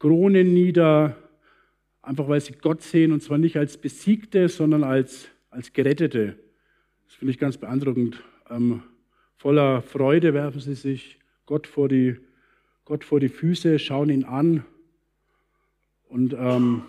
[0.00, 1.16] Kronen nieder,
[2.02, 6.36] einfach weil sie Gott sehen und zwar nicht als Besiegte, sondern als, als Gerettete.
[7.06, 8.20] Das finde ich ganz beeindruckend.
[8.50, 8.82] Ähm,
[9.36, 12.16] voller Freude werfen sie sich Gott vor die,
[12.84, 14.64] Gott vor die Füße, schauen ihn an
[16.08, 16.82] und ähm,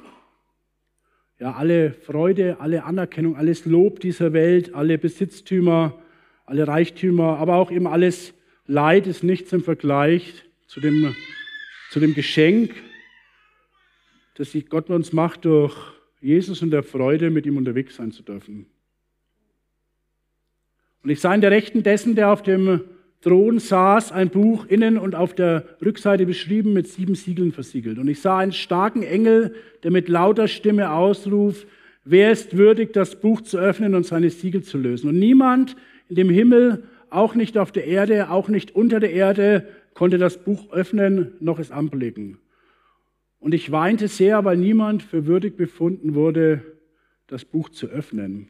[1.40, 6.02] ja, alle Freude, alle Anerkennung, alles Lob dieser Welt, alle Besitztümer,
[6.46, 8.34] alle Reichtümer, aber auch eben alles
[8.68, 11.16] Leid ist nichts im Vergleich zu dem,
[11.92, 12.72] zu dem Geschenk,
[14.36, 15.76] das Gott uns macht, durch
[16.20, 18.66] Jesus und der Freude, mit ihm unterwegs sein zu dürfen.
[21.04, 22.82] Und ich sah in der Rechten dessen, der auf dem
[23.22, 28.00] Thron saß, ein Buch innen und auf der Rückseite beschrieben mit sieben Siegeln versiegelt.
[28.00, 31.68] Und ich sah einen starken Engel, der mit lauter Stimme ausruft,
[32.04, 35.10] wer ist würdig, das Buch zu öffnen und seine Siegel zu lösen.
[35.10, 35.76] Und niemand
[36.10, 40.38] in dem Himmel, auch nicht auf der Erde, auch nicht unter der Erde, konnte das
[40.38, 42.38] Buch öffnen, noch es anblicken.
[43.40, 46.64] Und ich weinte sehr, weil niemand für würdig befunden wurde,
[47.28, 48.50] das Buch zu öffnen.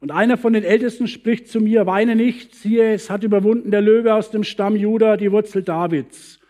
[0.00, 3.80] Und einer von den Ältesten spricht zu mir, weine nicht, siehe, es hat überwunden der
[3.80, 6.40] Löwe aus dem Stamm Juda, die Wurzel Davids,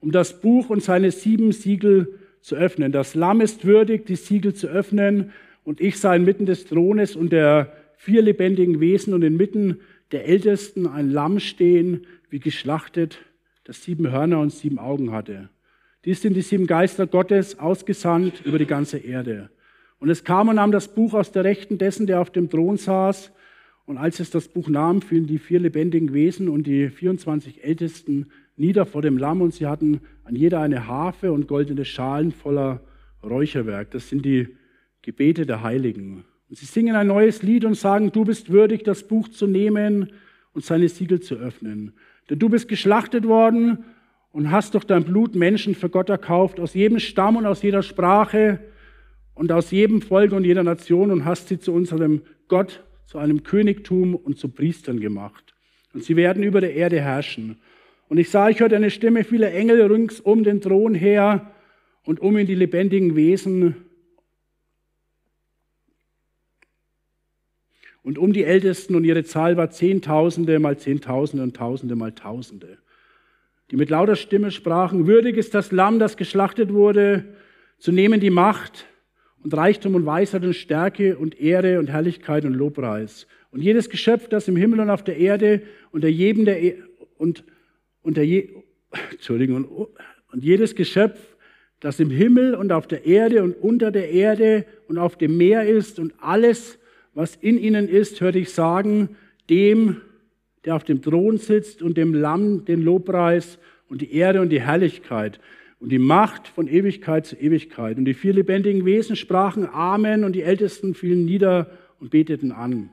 [0.00, 2.90] um das Buch und seine sieben Siegel zu öffnen.
[2.90, 5.32] Das Lamm ist würdig, die Siegel zu öffnen,
[5.64, 9.78] und ich sah inmitten des Thrones und der vier lebendigen Wesen und inmitten
[10.10, 13.18] der Ältesten ein Lamm stehen, wie geschlachtet,
[13.62, 15.50] das sieben Hörner und sieben Augen hatte.
[16.04, 19.50] Dies sind die sieben Geister Gottes, ausgesandt über die ganze Erde.
[20.00, 22.76] Und es kam und nahm das Buch aus der Rechten dessen, der auf dem Thron
[22.76, 23.30] saß.
[23.86, 28.32] Und als es das Buch nahm, fielen die vier lebendigen Wesen und die 24 Ältesten
[28.56, 32.80] nieder vor dem Lamm und sie hatten an jeder eine Harfe und goldene Schalen voller
[33.22, 33.92] Räucherwerk.
[33.92, 34.48] Das sind die
[35.02, 36.24] Gebete der Heiligen.
[36.52, 40.12] Und sie singen ein neues Lied und sagen, du bist würdig, das Buch zu nehmen
[40.52, 41.94] und seine Siegel zu öffnen.
[42.28, 43.84] Denn du bist geschlachtet worden
[44.32, 47.82] und hast durch dein Blut Menschen für Gott erkauft, aus jedem Stamm und aus jeder
[47.82, 48.58] Sprache
[49.32, 53.44] und aus jedem Volk und jeder Nation und hast sie zu unserem Gott, zu einem
[53.44, 55.54] Königtum und zu Priestern gemacht.
[55.94, 57.56] Und sie werden über der Erde herrschen.
[58.10, 61.50] Und ich sah, ich hörte eine Stimme vieler Engel rings um den Thron her
[62.04, 63.86] und um in die lebendigen Wesen
[68.02, 72.78] und um die Ältesten und ihre Zahl war Zehntausende mal Zehntausende und Tausende mal Tausende,
[73.70, 77.24] die mit lauter Stimme sprachen, würdig ist das Lamm, das geschlachtet wurde,
[77.78, 78.86] zu nehmen die Macht
[79.42, 83.26] und Reichtum und Weisheit und Stärke und Ehre und Herrlichkeit und Lobpreis.
[83.50, 86.82] Und jedes Geschöpf, das im Himmel und auf der Erde unter jedem der e
[87.18, 87.44] und
[88.02, 88.50] unter je
[89.10, 89.88] Entschuldigung
[90.32, 91.18] und jedes Geschöpf,
[91.80, 95.66] das im Himmel und auf der Erde und unter der Erde und auf dem Meer
[95.66, 96.78] ist und alles,
[97.14, 99.16] was in ihnen ist, hörte ich sagen,
[99.50, 100.00] dem,
[100.64, 104.60] der auf dem Thron sitzt und dem Lamm den Lobpreis und die Ehre und die
[104.60, 105.40] Herrlichkeit
[105.82, 107.98] und die Macht von Ewigkeit zu Ewigkeit.
[107.98, 112.90] Und die vier lebendigen Wesen sprachen Amen und die Ältesten fielen nieder und beteten an.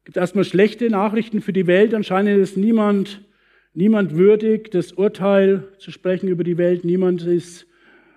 [0.00, 1.94] Es gibt erstmal schlechte Nachrichten für die Welt.
[1.94, 3.22] Anscheinend ist niemand,
[3.72, 6.84] niemand würdig, das Urteil zu sprechen über die Welt.
[6.84, 7.66] Niemand ist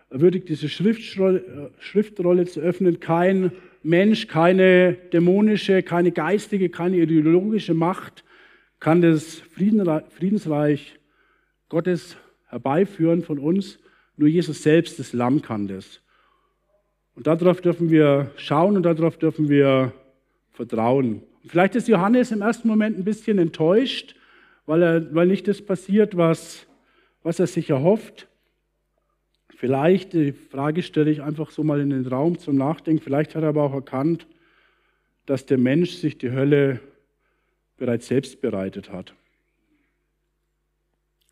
[0.09, 2.99] würdig, diese Schriftrolle, Schriftrolle zu öffnen.
[2.99, 3.51] Kein
[3.83, 8.23] Mensch, keine dämonische, keine geistige, keine ideologische Macht
[8.79, 10.99] kann das Friedensreich
[11.69, 12.17] Gottes
[12.47, 13.79] herbeiführen von uns.
[14.17, 16.01] Nur Jesus selbst, das Lamm, kann das.
[17.15, 19.93] Und darauf dürfen wir schauen und darauf dürfen wir
[20.51, 21.23] vertrauen.
[21.45, 24.15] Vielleicht ist Johannes im ersten Moment ein bisschen enttäuscht,
[24.65, 26.65] weil, er, weil nicht das passiert, was,
[27.23, 28.27] was er sich erhofft.
[29.63, 33.43] Vielleicht, die Frage stelle ich einfach so mal in den Raum zum Nachdenken, vielleicht hat
[33.43, 34.27] er aber auch erkannt,
[35.25, 36.81] dass der Mensch sich die Hölle
[37.77, 39.15] bereits selbst bereitet hat.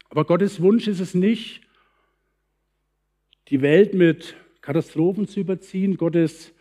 [0.09, 1.59] Aber Gottes Wunsch ist es nicht,
[3.49, 5.97] die Welt mit Katastrophen zu überziehen.
[5.97, 6.53] Gottes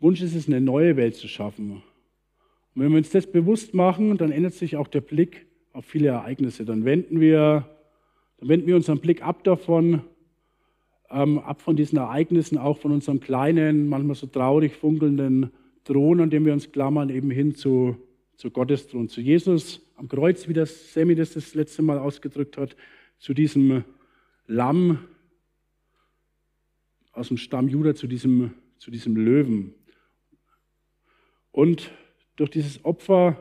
[0.00, 1.70] Wunsch ist es, eine neue Welt zu schaffen.
[2.74, 6.08] Und wenn wir uns das bewusst machen, dann ändert sich auch der Blick auf viele
[6.08, 6.64] Ereignisse.
[6.64, 7.70] Dann wenden wir,
[8.38, 10.02] dann wenden wir unseren Blick ab davon,
[11.10, 15.50] ähm, ab von diesen Ereignissen, auch von unserem kleinen, manchmal so traurig funkelnden
[15.84, 17.96] Thron, an dem wir uns klammern, eben hin zu,
[18.36, 22.56] zu Gottes Thron, zu Jesus am Kreuz, wie das Sammy das das letzte Mal ausgedrückt
[22.56, 22.76] hat,
[23.18, 23.84] zu diesem
[24.46, 24.98] Lamm
[27.12, 29.74] aus dem Stamm Juda, zu diesem, zu diesem Löwen.
[31.50, 31.90] Und
[32.36, 33.36] durch dieses Opfer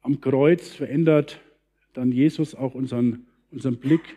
[0.00, 1.40] am Kreuz verändert
[1.92, 4.16] dann Jesus auch unseren, unseren Blick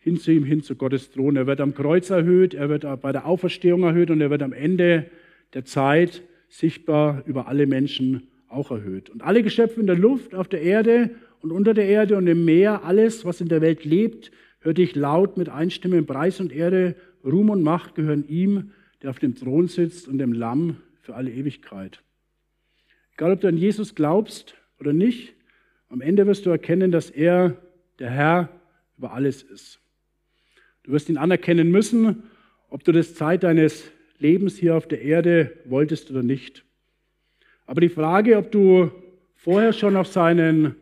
[0.00, 1.36] hin zu ihm, hin zu Gottes Thron.
[1.36, 4.52] Er wird am Kreuz erhöht, er wird bei der Auferstehung erhöht und er wird am
[4.52, 5.06] Ende
[5.54, 9.10] der Zeit sichtbar über alle Menschen auch erhöht.
[9.10, 11.10] Und alle Geschöpfe in der Luft, auf der Erde
[11.40, 14.94] und unter der Erde und im Meer, alles, was in der Welt lebt, hört dich
[14.94, 19.68] laut mit Einstimmen Preis und Erde, Ruhm und Macht gehören ihm, der auf dem Thron
[19.68, 22.02] sitzt und dem Lamm für alle Ewigkeit.
[23.14, 25.34] Egal, ob du an Jesus glaubst oder nicht,
[25.88, 27.56] am Ende wirst du erkennen, dass er
[27.98, 28.48] der Herr
[28.96, 29.80] über alles ist.
[30.90, 32.24] Du wirst ihn anerkennen müssen,
[32.68, 36.64] ob du das Zeit deines Lebens hier auf der Erde wolltest oder nicht.
[37.64, 38.90] Aber die Frage, ob du
[39.36, 40.74] vorher schon auf seinen,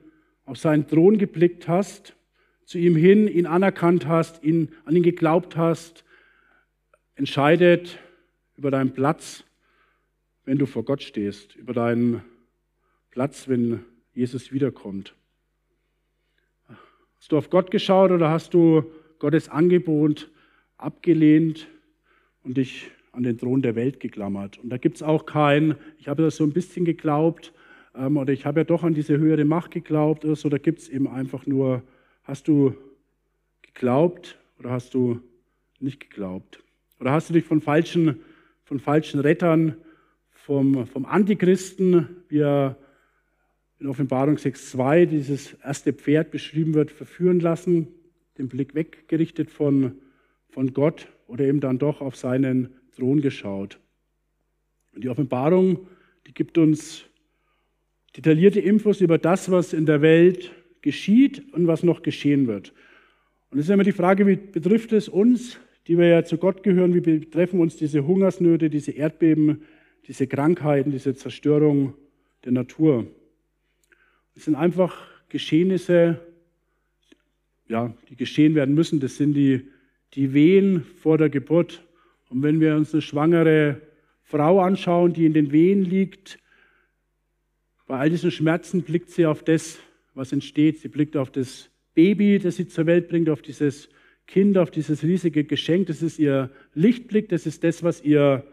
[0.47, 2.17] auf seinen Thron geblickt hast,
[2.65, 6.07] zu ihm hin, ihn anerkannt hast, ihn, an ihn geglaubt hast,
[7.15, 7.99] entscheidet
[8.57, 9.45] über deinen Platz,
[10.47, 12.23] wenn du vor Gott stehst, über deinen
[13.11, 15.15] Platz, wenn Jesus wiederkommt.
[17.19, 20.31] Hast du auf Gott geschaut oder hast du Gottes Angebot
[20.77, 21.69] abgelehnt
[22.45, 24.59] und dich an den Thron der Welt geklammert?
[24.59, 27.53] Und da gibt es auch kein, ich habe das so ein bisschen geglaubt
[27.95, 30.49] ähm, oder ich habe ja doch an diese höhere Macht geglaubt oder so.
[30.49, 31.83] Da gibt es eben einfach nur,
[32.23, 32.75] hast du
[33.63, 35.21] geglaubt oder hast du
[35.81, 36.63] nicht geglaubt?
[37.01, 38.21] Oder hast du dich von falschen,
[38.65, 39.77] von falschen Rettern,
[40.31, 42.77] vom, vom Antichristen, wie er
[43.81, 47.89] in Offenbarung 6.2 dieses erste Pferd beschrieben wird, verführen lassen,
[48.39, 49.99] den Blick weggerichtet von,
[50.49, 53.79] von Gott oder eben dann doch auf seinen Thron geschaut.
[54.95, 55.87] Und die Offenbarung,
[56.27, 57.05] die gibt uns
[58.17, 62.73] detaillierte Infos über das, was in der Welt geschieht und was noch geschehen wird.
[63.51, 66.63] Und es ist immer die Frage, wie betrifft es uns, die wir ja zu Gott
[66.63, 69.63] gehören, wie betreffen uns diese Hungersnöte, diese Erdbeben,
[70.07, 71.95] diese Krankheiten, diese Zerstörung
[72.45, 73.07] der Natur.
[74.35, 76.21] Es sind einfach Geschehnisse,
[77.69, 79.01] ja, die geschehen werden müssen.
[79.01, 79.69] Das sind die,
[80.15, 81.85] die Wehen vor der Geburt.
[82.31, 83.81] Und wenn wir uns eine schwangere
[84.23, 86.39] Frau anschauen, die in den Wehen liegt,
[87.87, 89.79] bei all diesen Schmerzen blickt sie auf das,
[90.15, 90.79] was entsteht.
[90.79, 93.89] Sie blickt auf das Baby, das sie zur Welt bringt, auf dieses
[94.27, 95.87] Kind, auf dieses riesige Geschenk.
[95.87, 98.45] Das ist ihr Lichtblick, das ist das, was ihr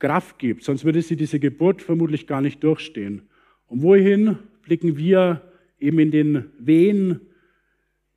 [0.00, 0.64] Kraft gibt.
[0.64, 3.22] Sonst würde sie diese Geburt vermutlich gar nicht durchstehen.
[3.66, 5.40] Und wohin blicken wir
[5.78, 7.20] eben in den Wehen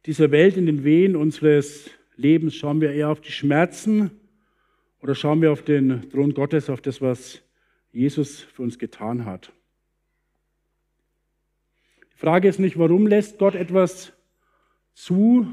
[0.07, 2.55] dieser Welt, in den Wehen unseres Lebens?
[2.55, 4.11] Schauen wir eher auf die Schmerzen
[5.01, 7.43] oder schauen wir auf den Thron Gottes, auf das, was
[7.91, 9.51] Jesus für uns getan hat?
[12.13, 14.13] Die Frage ist nicht, warum lässt Gott etwas
[14.93, 15.45] zu,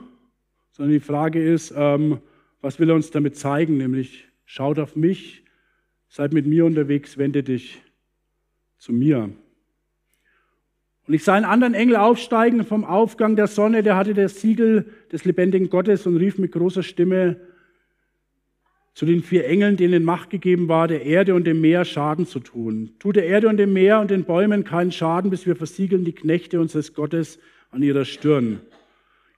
[0.70, 2.20] sondern die Frage ist, ähm,
[2.60, 3.76] was will er uns damit zeigen?
[3.76, 5.44] Nämlich, schaut auf mich,
[6.08, 7.82] seid mit mir unterwegs, wende dich
[8.78, 9.30] zu mir.
[11.06, 14.86] Und ich sah einen anderen Engel aufsteigen vom Aufgang der Sonne, der hatte das Siegel
[15.12, 17.36] des lebendigen Gottes und rief mit großer Stimme
[18.94, 22.38] zu den vier Engeln, denen Macht gegeben war, der Erde und dem Meer Schaden zu
[22.38, 22.92] tun.
[23.00, 26.14] Tut der Erde und dem Meer und den Bäumen keinen Schaden, bis wir versiegeln die
[26.14, 27.38] Knechte unseres Gottes
[27.70, 28.60] an ihrer Stirn.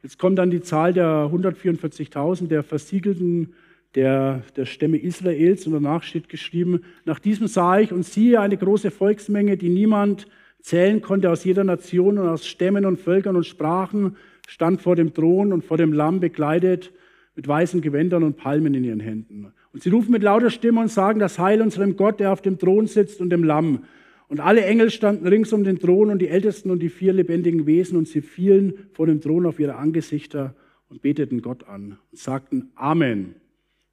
[0.03, 3.55] Jetzt kommt dann die Zahl der 144.000 der Versiegelten
[3.95, 8.59] der, der Stämme Israels und danach steht geschrieben, nach diesem sah ich und siehe eine
[8.59, 10.29] große Volksmenge, die niemand
[10.67, 14.17] zählen konnte aus jeder Nation und aus Stämmen und Völkern und Sprachen,
[14.49, 16.93] stand vor dem Thron und vor dem Lamm bekleidet
[17.37, 19.53] mit weißen Gewändern und Palmen in ihren Händen.
[19.73, 22.59] Und sie rufen mit lauter Stimme und sagen, das Heil unserem Gott, der auf dem
[22.59, 23.85] Thron sitzt und dem Lamm.
[24.27, 27.65] Und alle Engel standen rings um den Thron und die Ältesten und die vier lebendigen
[27.67, 30.57] Wesen und sie fielen vor dem Thron auf ihre Angesichter
[30.89, 33.37] und beteten Gott an und sagten Amen.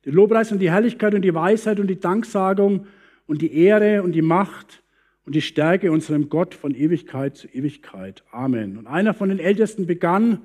[0.05, 2.87] Die Lobpreis und die Herrlichkeit und die Weisheit und die Danksagung
[3.27, 4.82] und die Ehre und die Macht
[5.25, 8.23] und die Stärke unserem Gott von Ewigkeit zu Ewigkeit.
[8.31, 8.77] Amen.
[8.77, 10.41] Und einer von den Ältesten begann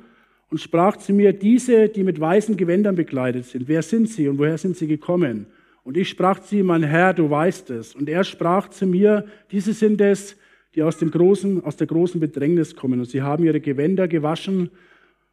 [0.51, 4.39] und sprach zu mir, diese, die mit weißen Gewändern bekleidet sind, wer sind sie und
[4.39, 5.47] woher sind sie gekommen?
[5.85, 7.95] Und ich sprach zu ihm, mein Herr, du weißt es.
[7.95, 10.37] Und er sprach zu mir, diese sind es,
[10.75, 13.01] die aus, dem großen, aus der großen Bedrängnis kommen.
[13.01, 14.71] Und sie haben ihre Gewänder gewaschen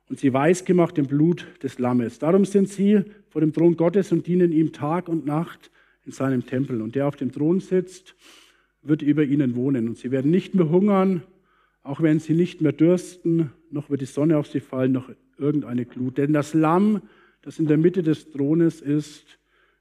[0.10, 2.20] und sie weiß gemacht im Blut des Lammes.
[2.20, 5.72] Darum sind sie vor dem Thron Gottes und dienen ihm Tag und Nacht
[6.06, 6.82] in seinem Tempel.
[6.82, 8.16] Und der auf dem Thron sitzt,
[8.86, 9.90] wird über ihnen wohnen.
[9.90, 11.24] Und sie werden nicht mehr hungern,
[11.84, 15.86] auch werden sie nicht mehr dürsten, noch wird die Sonne auf sie fallen, noch irgendeine
[15.86, 16.18] Glut.
[16.18, 17.02] Denn das Lamm,
[17.42, 19.40] das in der Mitte des Thrones ist,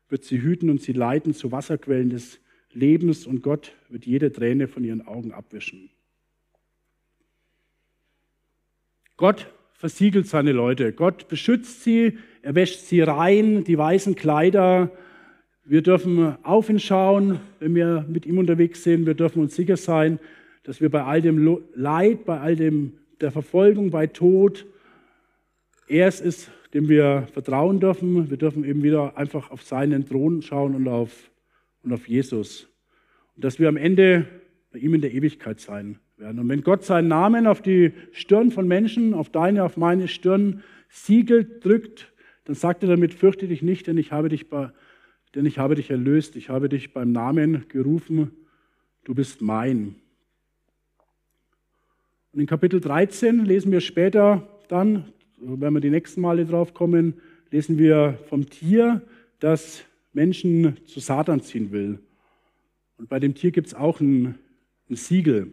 [0.09, 2.41] wird sie hüten und sie leiten zu Wasserquellen des
[2.73, 5.91] Lebens und Gott wird jede Träne von ihren Augen abwischen.
[9.17, 10.93] Gott versiegelt seine Leute.
[10.93, 14.91] Gott beschützt sie, er wäscht sie rein, die weißen Kleider.
[15.67, 19.07] Wir dürfen auf ihn schauen, wenn wir mit ihm unterwegs sind.
[19.07, 20.19] Wir dürfen uns sicher sein,
[20.63, 24.67] dass wir bei all dem Leid, bei all dem der Verfolgung, bei Tod,
[25.89, 28.29] er es ist, dem wir vertrauen dürfen.
[28.29, 31.31] Wir dürfen eben wieder einfach auf seinen Thron schauen und auf,
[31.83, 32.69] und auf Jesus.
[33.35, 34.27] Und dass wir am Ende
[34.71, 36.41] bei ihm in der Ewigkeit sein werden.
[36.41, 40.63] Und wenn Gott seinen Namen auf die Stirn von Menschen, auf deine, auf meine Stirn
[40.91, 42.13] siegelt, drückt,
[42.45, 44.71] dann sagt er damit, fürchte dich nicht, denn ich habe dich, bei,
[45.35, 48.31] denn ich habe dich erlöst, ich habe dich beim Namen gerufen,
[49.05, 49.97] du bist mein.
[52.33, 57.15] Und in Kapitel 13 lesen wir später dann, wenn wir die nächsten Male drauf kommen,
[57.51, 59.03] lesen wir vom Tier,
[59.41, 61.99] das Menschen zu Satan ziehen will.
[62.99, 64.39] Und bei dem Tier gibt es auch ein,
[64.89, 65.53] ein Siegel.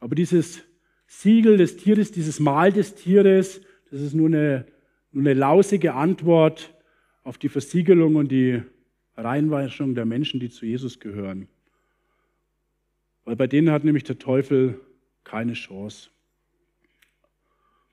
[0.00, 0.62] Aber dieses
[1.06, 3.60] Siegel des Tieres, dieses Mal des Tieres,
[3.90, 4.66] das ist nur eine,
[5.12, 6.74] nur eine lausige Antwort
[7.22, 8.62] auf die Versiegelung und die
[9.16, 11.48] Reinweisung der Menschen, die zu Jesus gehören.
[13.24, 14.80] Weil bei denen hat nämlich der Teufel
[15.24, 16.10] keine Chance.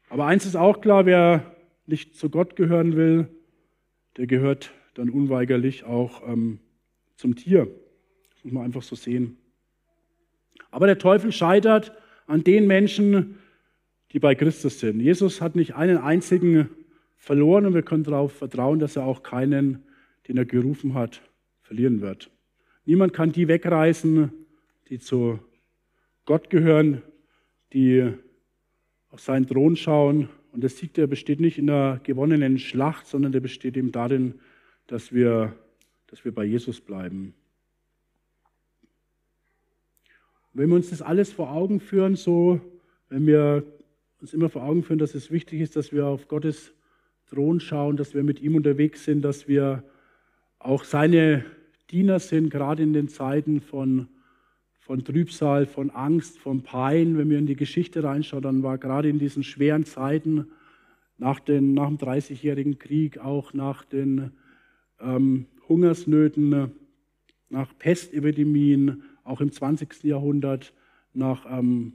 [0.09, 1.55] Aber eins ist auch klar, wer
[1.85, 3.27] nicht zu Gott gehören will,
[4.15, 6.59] der gehört dann unweigerlich auch ähm,
[7.15, 7.67] zum Tier.
[8.33, 9.37] Das muss man einfach so sehen.
[10.71, 11.93] Aber der Teufel scheitert
[12.25, 13.39] an den Menschen,
[14.11, 14.99] die bei Christus sind.
[14.99, 16.69] Jesus hat nicht einen einzigen
[17.17, 19.83] verloren und wir können darauf vertrauen, dass er auch keinen,
[20.27, 21.21] den er gerufen hat,
[21.61, 22.31] verlieren wird.
[22.85, 24.31] Niemand kann die wegreißen,
[24.89, 25.39] die zu
[26.25, 27.01] Gott gehören,
[27.73, 28.13] die
[29.09, 30.29] auf seinen Thron schauen.
[30.51, 34.39] Und der Sieg, der besteht nicht in der gewonnenen Schlacht, sondern der besteht eben darin,
[34.87, 35.55] dass wir,
[36.07, 37.33] dass wir bei Jesus bleiben.
[40.57, 42.59] wenn wir uns das alles vor Augen führen, so,
[43.09, 43.63] wenn wir
[44.19, 46.73] uns immer vor Augen führen, dass es wichtig ist, dass wir auf Gottes
[47.29, 49.83] Thron schauen, dass wir mit ihm unterwegs sind, dass wir
[50.59, 51.45] auch seine
[51.91, 54.07] Diener sind, gerade in den Zeiten von,
[54.79, 57.17] von Trübsal, von Angst, von Pein.
[57.17, 60.47] Wenn wir in die Geschichte reinschauen, dann war gerade in diesen schweren Zeiten
[61.17, 64.31] nach, den, nach dem Dreißigjährigen Krieg, auch nach den
[64.99, 66.71] ähm, Hungersnöten,
[67.49, 70.03] nach Pestepidemien, auch im 20.
[70.03, 70.73] Jahrhundert,
[71.13, 71.93] nach ähm,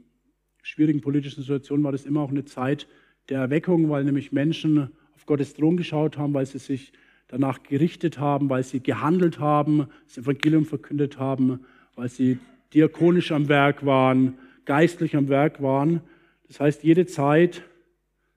[0.62, 2.86] schwierigen politischen Situationen, war das immer auch eine Zeit
[3.28, 6.92] der Erweckung, weil nämlich Menschen auf Gottes Thron geschaut haben, weil sie sich
[7.28, 11.60] danach gerichtet haben, weil sie gehandelt haben, das Evangelium verkündet haben,
[11.96, 12.38] weil sie
[12.74, 16.00] diakonisch am Werk waren, geistlich am Werk waren.
[16.48, 17.62] Das heißt, jede Zeit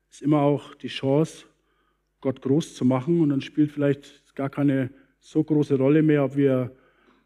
[0.09, 1.45] ist immer auch die Chance,
[2.21, 6.35] Gott groß zu machen und dann spielt vielleicht gar keine so große Rolle mehr, ob
[6.35, 6.71] wir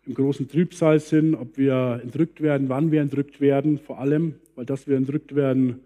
[0.05, 4.65] im großen Trübsal sind, ob wir entrückt werden, wann wir entrückt werden, vor allem, weil
[4.65, 5.81] dass wir entrückt werden,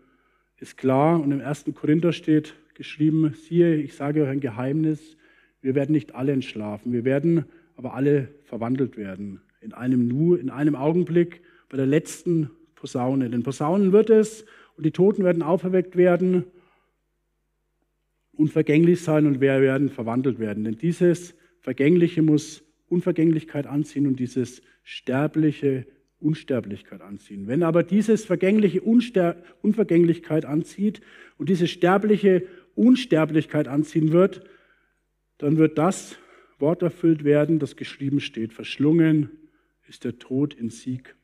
[0.59, 1.19] ist klar.
[1.19, 1.65] Und im 1.
[1.76, 5.17] Korinther steht geschrieben, siehe, ich sage euch ein Geheimnis,
[5.64, 7.45] wir werden nicht alle entschlafen, wir werden
[7.76, 9.41] aber alle verwandelt werden.
[9.61, 13.30] In einem Nu, in einem Augenblick, bei der letzten Posaune.
[13.30, 14.45] Denn Posaunen wird es
[14.78, 16.43] und die Toten werden auferweckt werden,
[18.34, 20.66] unvergänglich sein und wir werden verwandelt werden.
[20.66, 25.88] Denn dieses Vergängliche muss Unvergänglichkeit anziehen und dieses sterbliche
[26.20, 27.47] Unsterblichkeit anziehen.
[27.47, 31.01] Wenn aber dieses vergängliche Unster Unvergänglichkeit anzieht
[31.38, 32.43] und diese sterbliche
[32.76, 34.43] Unsterblichkeit anziehen wird,
[35.44, 36.16] dann wird das
[36.60, 38.54] Wort erfüllt werden, das geschrieben steht.
[38.54, 39.30] Verschlungen
[39.89, 41.16] ist der Tod in Sieg.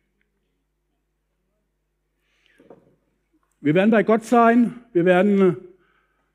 [3.61, 5.55] Wir werden bei Gott sein, wir werden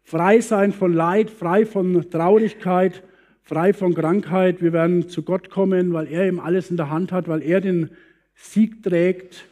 [0.02, 3.02] frei sein von Leid, frei von Traurigkeit,
[3.42, 4.62] frei von Krankheit.
[4.62, 7.60] Wir werden zu Gott kommen, weil er eben alles in der Hand hat, weil er
[7.60, 7.90] den
[8.34, 9.44] Sieg trägt.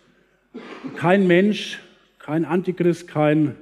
[0.97, 1.81] Kein Mensch,
[2.19, 3.57] kein Antichrist, kein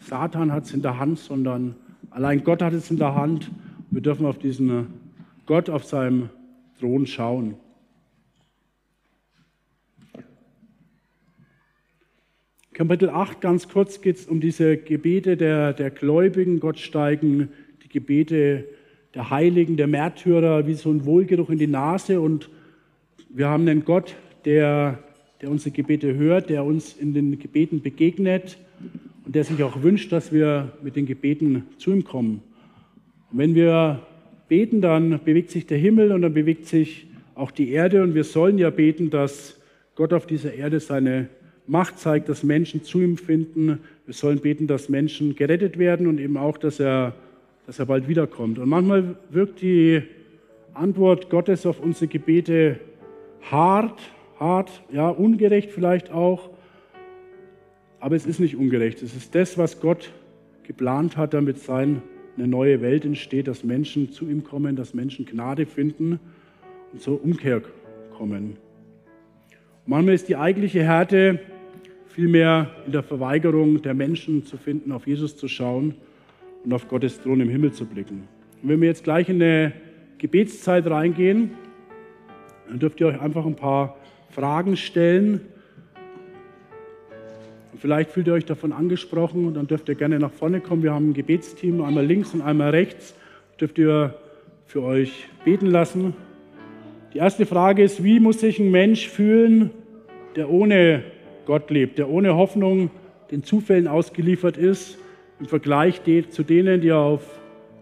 [0.00, 1.76] Satan hat es in der Hand, sondern
[2.10, 3.48] allein Gott hat es in der Hand.
[3.90, 4.88] Wir dürfen auf diesen
[5.46, 6.28] Gott auf seinem
[6.78, 7.54] Thron schauen.
[12.74, 16.60] Kapitel 8, ganz kurz geht es um diese Gebete der, der Gläubigen.
[16.60, 17.48] Gott steigen
[17.82, 18.66] die Gebete
[19.14, 22.20] der Heiligen, der Märtyrer, wie so ein Wohlgeruch in die Nase.
[22.20, 22.50] Und
[23.30, 25.02] wir haben einen Gott, der,
[25.40, 28.58] der unsere Gebete hört, der uns in den Gebeten begegnet
[29.24, 32.42] und der sich auch wünscht, dass wir mit den Gebeten zu ihm kommen.
[33.30, 34.00] Und wenn wir
[34.48, 38.02] beten, dann bewegt sich der Himmel und dann bewegt sich auch die Erde.
[38.02, 39.60] Und wir sollen ja beten, dass
[39.94, 41.28] Gott auf dieser Erde seine
[41.66, 43.80] Macht zeigt, dass Menschen zu ihm finden.
[44.06, 47.14] Wir sollen beten, dass Menschen gerettet werden und eben auch, dass er
[47.68, 48.58] dass er bald wiederkommt.
[48.58, 50.02] Und manchmal wirkt die
[50.72, 52.80] Antwort Gottes auf unsere Gebete
[53.42, 54.00] hart,
[54.40, 56.48] hart, ja, ungerecht vielleicht auch.
[58.00, 59.02] Aber es ist nicht ungerecht.
[59.02, 60.14] Es ist das, was Gott
[60.62, 62.00] geplant hat, damit sein
[62.38, 66.20] eine neue Welt entsteht, dass Menschen zu ihm kommen, dass Menschen Gnade finden
[66.92, 67.60] und zur Umkehr
[68.16, 68.56] kommen.
[69.86, 71.40] manchmal ist die eigentliche Härte
[72.06, 75.94] vielmehr in der Verweigerung der Menschen zu finden, auf Jesus zu schauen
[76.64, 78.28] und auf Gottes Thron im Himmel zu blicken.
[78.62, 79.72] Und wenn wir jetzt gleich in eine
[80.18, 81.52] Gebetszeit reingehen,
[82.68, 83.96] dann dürft ihr euch einfach ein paar
[84.30, 85.40] Fragen stellen.
[87.78, 90.82] Und vielleicht fühlt ihr euch davon angesprochen und dann dürft ihr gerne nach vorne kommen.
[90.82, 93.14] Wir haben ein Gebetsteam, einmal links und einmal rechts.
[93.60, 94.14] Dürft ihr
[94.66, 96.12] für euch beten lassen.
[97.14, 99.70] Die erste Frage ist, wie muss sich ein Mensch fühlen,
[100.34, 101.04] der ohne
[101.46, 102.90] Gott lebt, der ohne Hoffnung
[103.30, 104.98] den Zufällen ausgeliefert ist,
[105.38, 106.00] im Vergleich
[106.30, 107.22] zu denen, die auf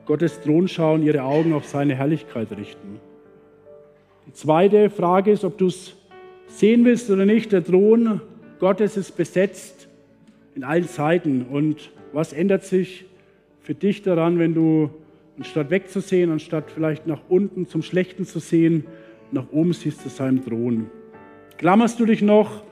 [0.05, 3.01] Gottes Thron schauen, ihre Augen auf seine Herrlichkeit richten.
[4.27, 5.97] Die zweite Frage ist, ob du es
[6.49, 7.51] sehen willst oder nicht.
[7.51, 8.21] Der Thron
[8.59, 9.76] Gottes ist besetzt
[10.57, 11.43] in allen Zeiten.
[11.43, 13.05] Und was ändert sich
[13.61, 14.91] für dich daran, wenn du
[15.37, 18.87] anstatt wegzusehen, anstatt vielleicht nach unten zum Schlechten zu sehen,
[19.31, 20.91] nach oben siehst zu seinem Thron?
[21.59, 22.65] Klammerst du dich noch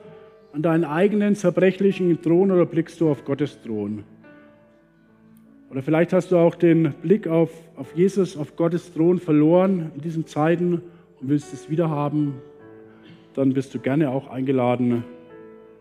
[0.51, 4.03] an deinen eigenen zerbrechlichen Thron oder blickst du auf Gottes Thron?
[5.69, 10.01] Oder vielleicht hast du auch den Blick auf, auf Jesus, auf Gottes Thron verloren in
[10.01, 10.81] diesen Zeiten
[11.21, 12.35] und willst es wieder haben.
[13.33, 15.03] Dann bist du gerne auch eingeladen,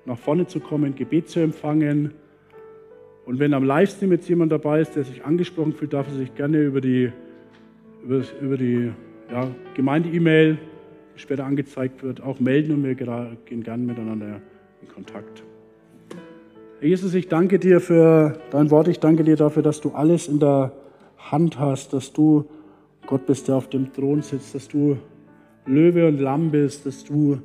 [0.07, 2.13] nach vorne zu kommen, Gebet zu empfangen.
[3.27, 6.35] Und wenn am Livestream jetzt jemand dabei ist, der sich angesprochen fühlt, darf er sich
[6.35, 7.11] gerne über die,
[8.03, 8.91] über, über die
[9.31, 10.59] ja, Gemeinde-E-Mail,
[11.15, 14.41] die später angezeigt wird, auch melden und wir gehen gerne miteinander
[14.83, 15.43] in Kontakt.
[16.81, 18.89] Herr Jesus, ich danke dir für dein Wort.
[18.89, 20.73] Ich danke dir dafür, dass du alles in der
[21.17, 22.45] Hand hast, dass du
[23.07, 24.99] Gott bist, der auf dem Thron sitzt, dass du
[25.67, 27.39] Löwe und Lamm bist, dass du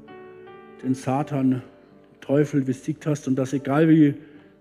[0.83, 1.61] den Satan,
[2.29, 4.13] Teufel besiegt hast und dass egal wie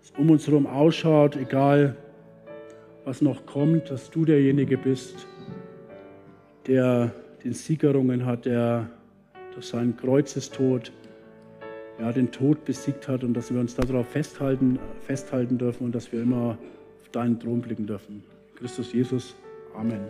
[0.03, 1.95] es um uns herum ausschaut, egal
[3.05, 5.27] was noch kommt, dass du derjenige bist,
[6.67, 7.13] der
[7.45, 8.89] den Siegerungen hat, der
[9.53, 10.93] durch seinen Kreuzestod
[12.01, 16.11] ja, den Tod besiegt hat und dass wir uns darauf festhalten, festhalten dürfen und dass
[16.11, 16.57] wir immer
[17.03, 18.25] auf deinen Thron blicken dürfen.
[18.57, 19.35] Christus Jesus,
[19.77, 20.01] Amen.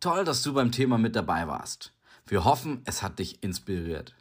[0.00, 1.94] Toll, dass du beim Thema mit dabei warst.
[2.26, 4.14] Wir hoffen, es hat dich inspiriert.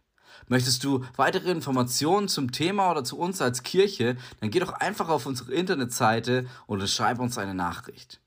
[0.48, 5.10] Möchtest du weitere Informationen zum Thema oder zu uns als Kirche, dann geh doch einfach
[5.10, 8.20] auf unsere Internetseite und schreib uns eine Nachricht.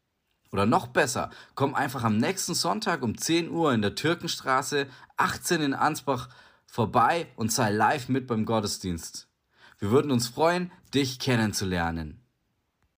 [0.50, 5.60] Oder noch besser, komm einfach am nächsten Sonntag um 10 Uhr in der Türkenstraße 18
[5.60, 6.28] in Ansbach
[6.66, 9.28] vorbei und sei live mit beim Gottesdienst.
[9.78, 12.17] Wir würden uns freuen, dich kennenzulernen.